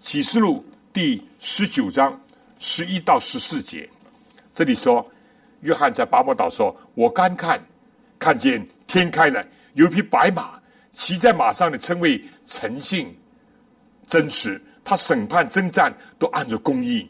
[0.00, 2.20] 启示录第十九章
[2.58, 3.88] 十一到十四节，
[4.52, 5.08] 这里说。
[5.60, 7.62] 约翰在巴莫岛说：“我刚看，
[8.18, 10.58] 看见天开了，有一匹白马，
[10.90, 13.14] 骑在马上的称谓诚信、
[14.06, 14.60] 真实。
[14.82, 17.08] 他审判征战都按照公义。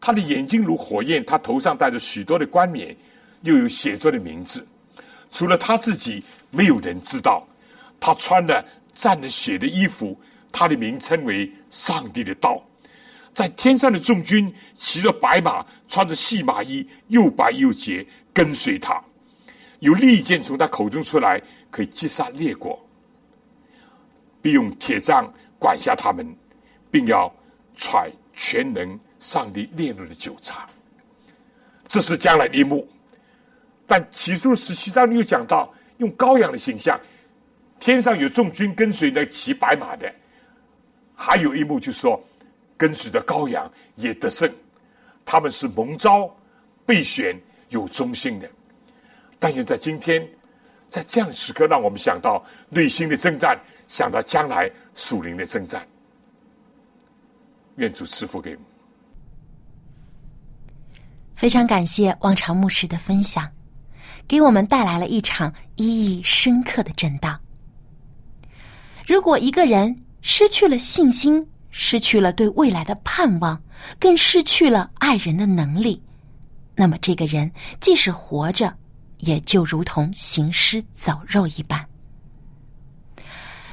[0.00, 2.94] 他的眼睛如火焰，他头上戴着许多的冠冕，
[3.40, 4.66] 又有写作的名字。
[5.32, 7.46] 除了他自己，没有人知道。
[7.98, 10.20] 他穿的蘸了血的衣服，
[10.52, 12.62] 他的名称为上帝的道。”
[13.38, 19.00] 在天上的众军骑着白马，穿着细麻衣，又白又洁，跟随他。
[19.78, 22.84] 有利剑从他口中出来，可以击杀列国，
[24.42, 26.36] 并用铁杖管辖他们，
[26.90, 27.32] 并要
[27.76, 30.68] 揣全能上帝列入的酒茶。
[31.86, 32.88] 这是将来的一幕。
[33.86, 37.00] 但起初十七章里又讲到用羔羊的形象，
[37.78, 40.12] 天上有众军跟随那骑白马的。
[41.14, 42.20] 还有一幕就是说。
[42.78, 44.50] 跟随着羔羊也得胜，
[45.26, 46.34] 他们是蒙召、
[46.86, 48.48] 备选、有忠心的。
[49.38, 50.26] 但愿在今天，
[50.88, 55.86] 在这样的时刻，让我们想到内心的征战，想到将来属灵的征战。
[57.76, 58.64] 愿主赐福给我们。
[61.34, 63.48] 非常感谢望潮牧师的分享，
[64.26, 67.40] 给我们带来了一场意义深刻的震荡。
[69.06, 73.60] 如果一个人失去了信心，失去了对未来的盼望，
[73.98, 76.02] 更失去了爱人的能力，
[76.74, 77.50] 那么这个人
[77.80, 78.74] 即使活着，
[79.18, 81.84] 也就如同行尸走肉一般。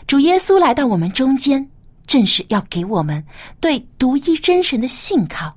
[0.08, 1.68] 主耶稣来到我们中间，
[2.06, 3.24] 正是要给我们
[3.60, 5.56] 对独一真神的信靠，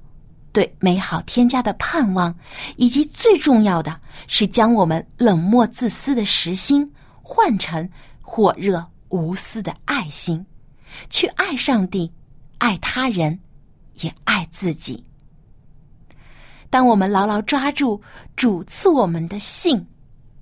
[0.53, 2.35] 对美好添加的盼望，
[2.77, 6.91] 以及最重要的是将我们冷漠自私的实心
[7.23, 7.87] 换成
[8.23, 10.45] 火热无私的爱心，
[11.11, 12.11] 去爱上帝。
[12.59, 13.39] 爱他人，
[14.01, 15.05] 也爱自己。
[16.71, 18.01] 当我们牢牢抓住
[18.37, 19.87] 主赐我们的信、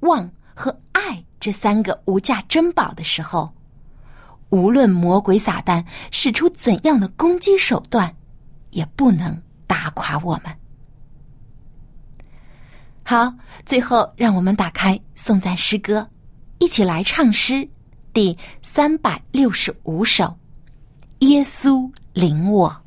[0.01, 3.53] 望和爱这三个无价珍宝的时候，
[4.49, 8.13] 无论魔鬼撒旦使出怎样的攻击手段，
[8.71, 10.53] 也不能打垮我们。
[13.05, 13.33] 好，
[13.65, 16.09] 最后让我们打开颂赞诗歌，
[16.59, 17.69] 一起来唱诗
[18.13, 20.25] 第三百六十五首
[21.19, 21.89] 《耶稣》。
[22.17, 22.86] 领我。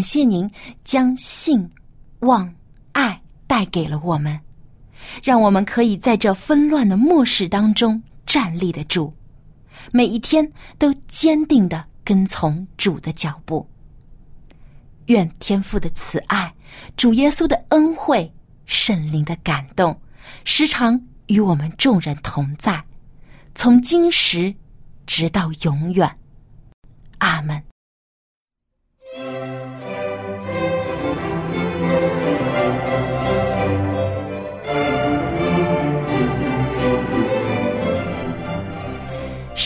[0.00, 0.50] 感谢您
[0.82, 1.70] 将信、
[2.20, 2.50] 望、
[2.92, 4.40] 爱带给了我们，
[5.22, 9.12] 让我们可以在这纷乱的末世当中站立得住，
[9.92, 13.68] 每一天都坚定的跟从主的脚步。
[15.08, 16.50] 愿天父的慈爱、
[16.96, 18.32] 主耶稣的恩惠、
[18.64, 20.00] 圣灵的感动，
[20.44, 22.82] 时常与我们众人同在，
[23.54, 24.54] 从今时
[25.04, 26.10] 直到永远。
[27.18, 27.62] 阿门。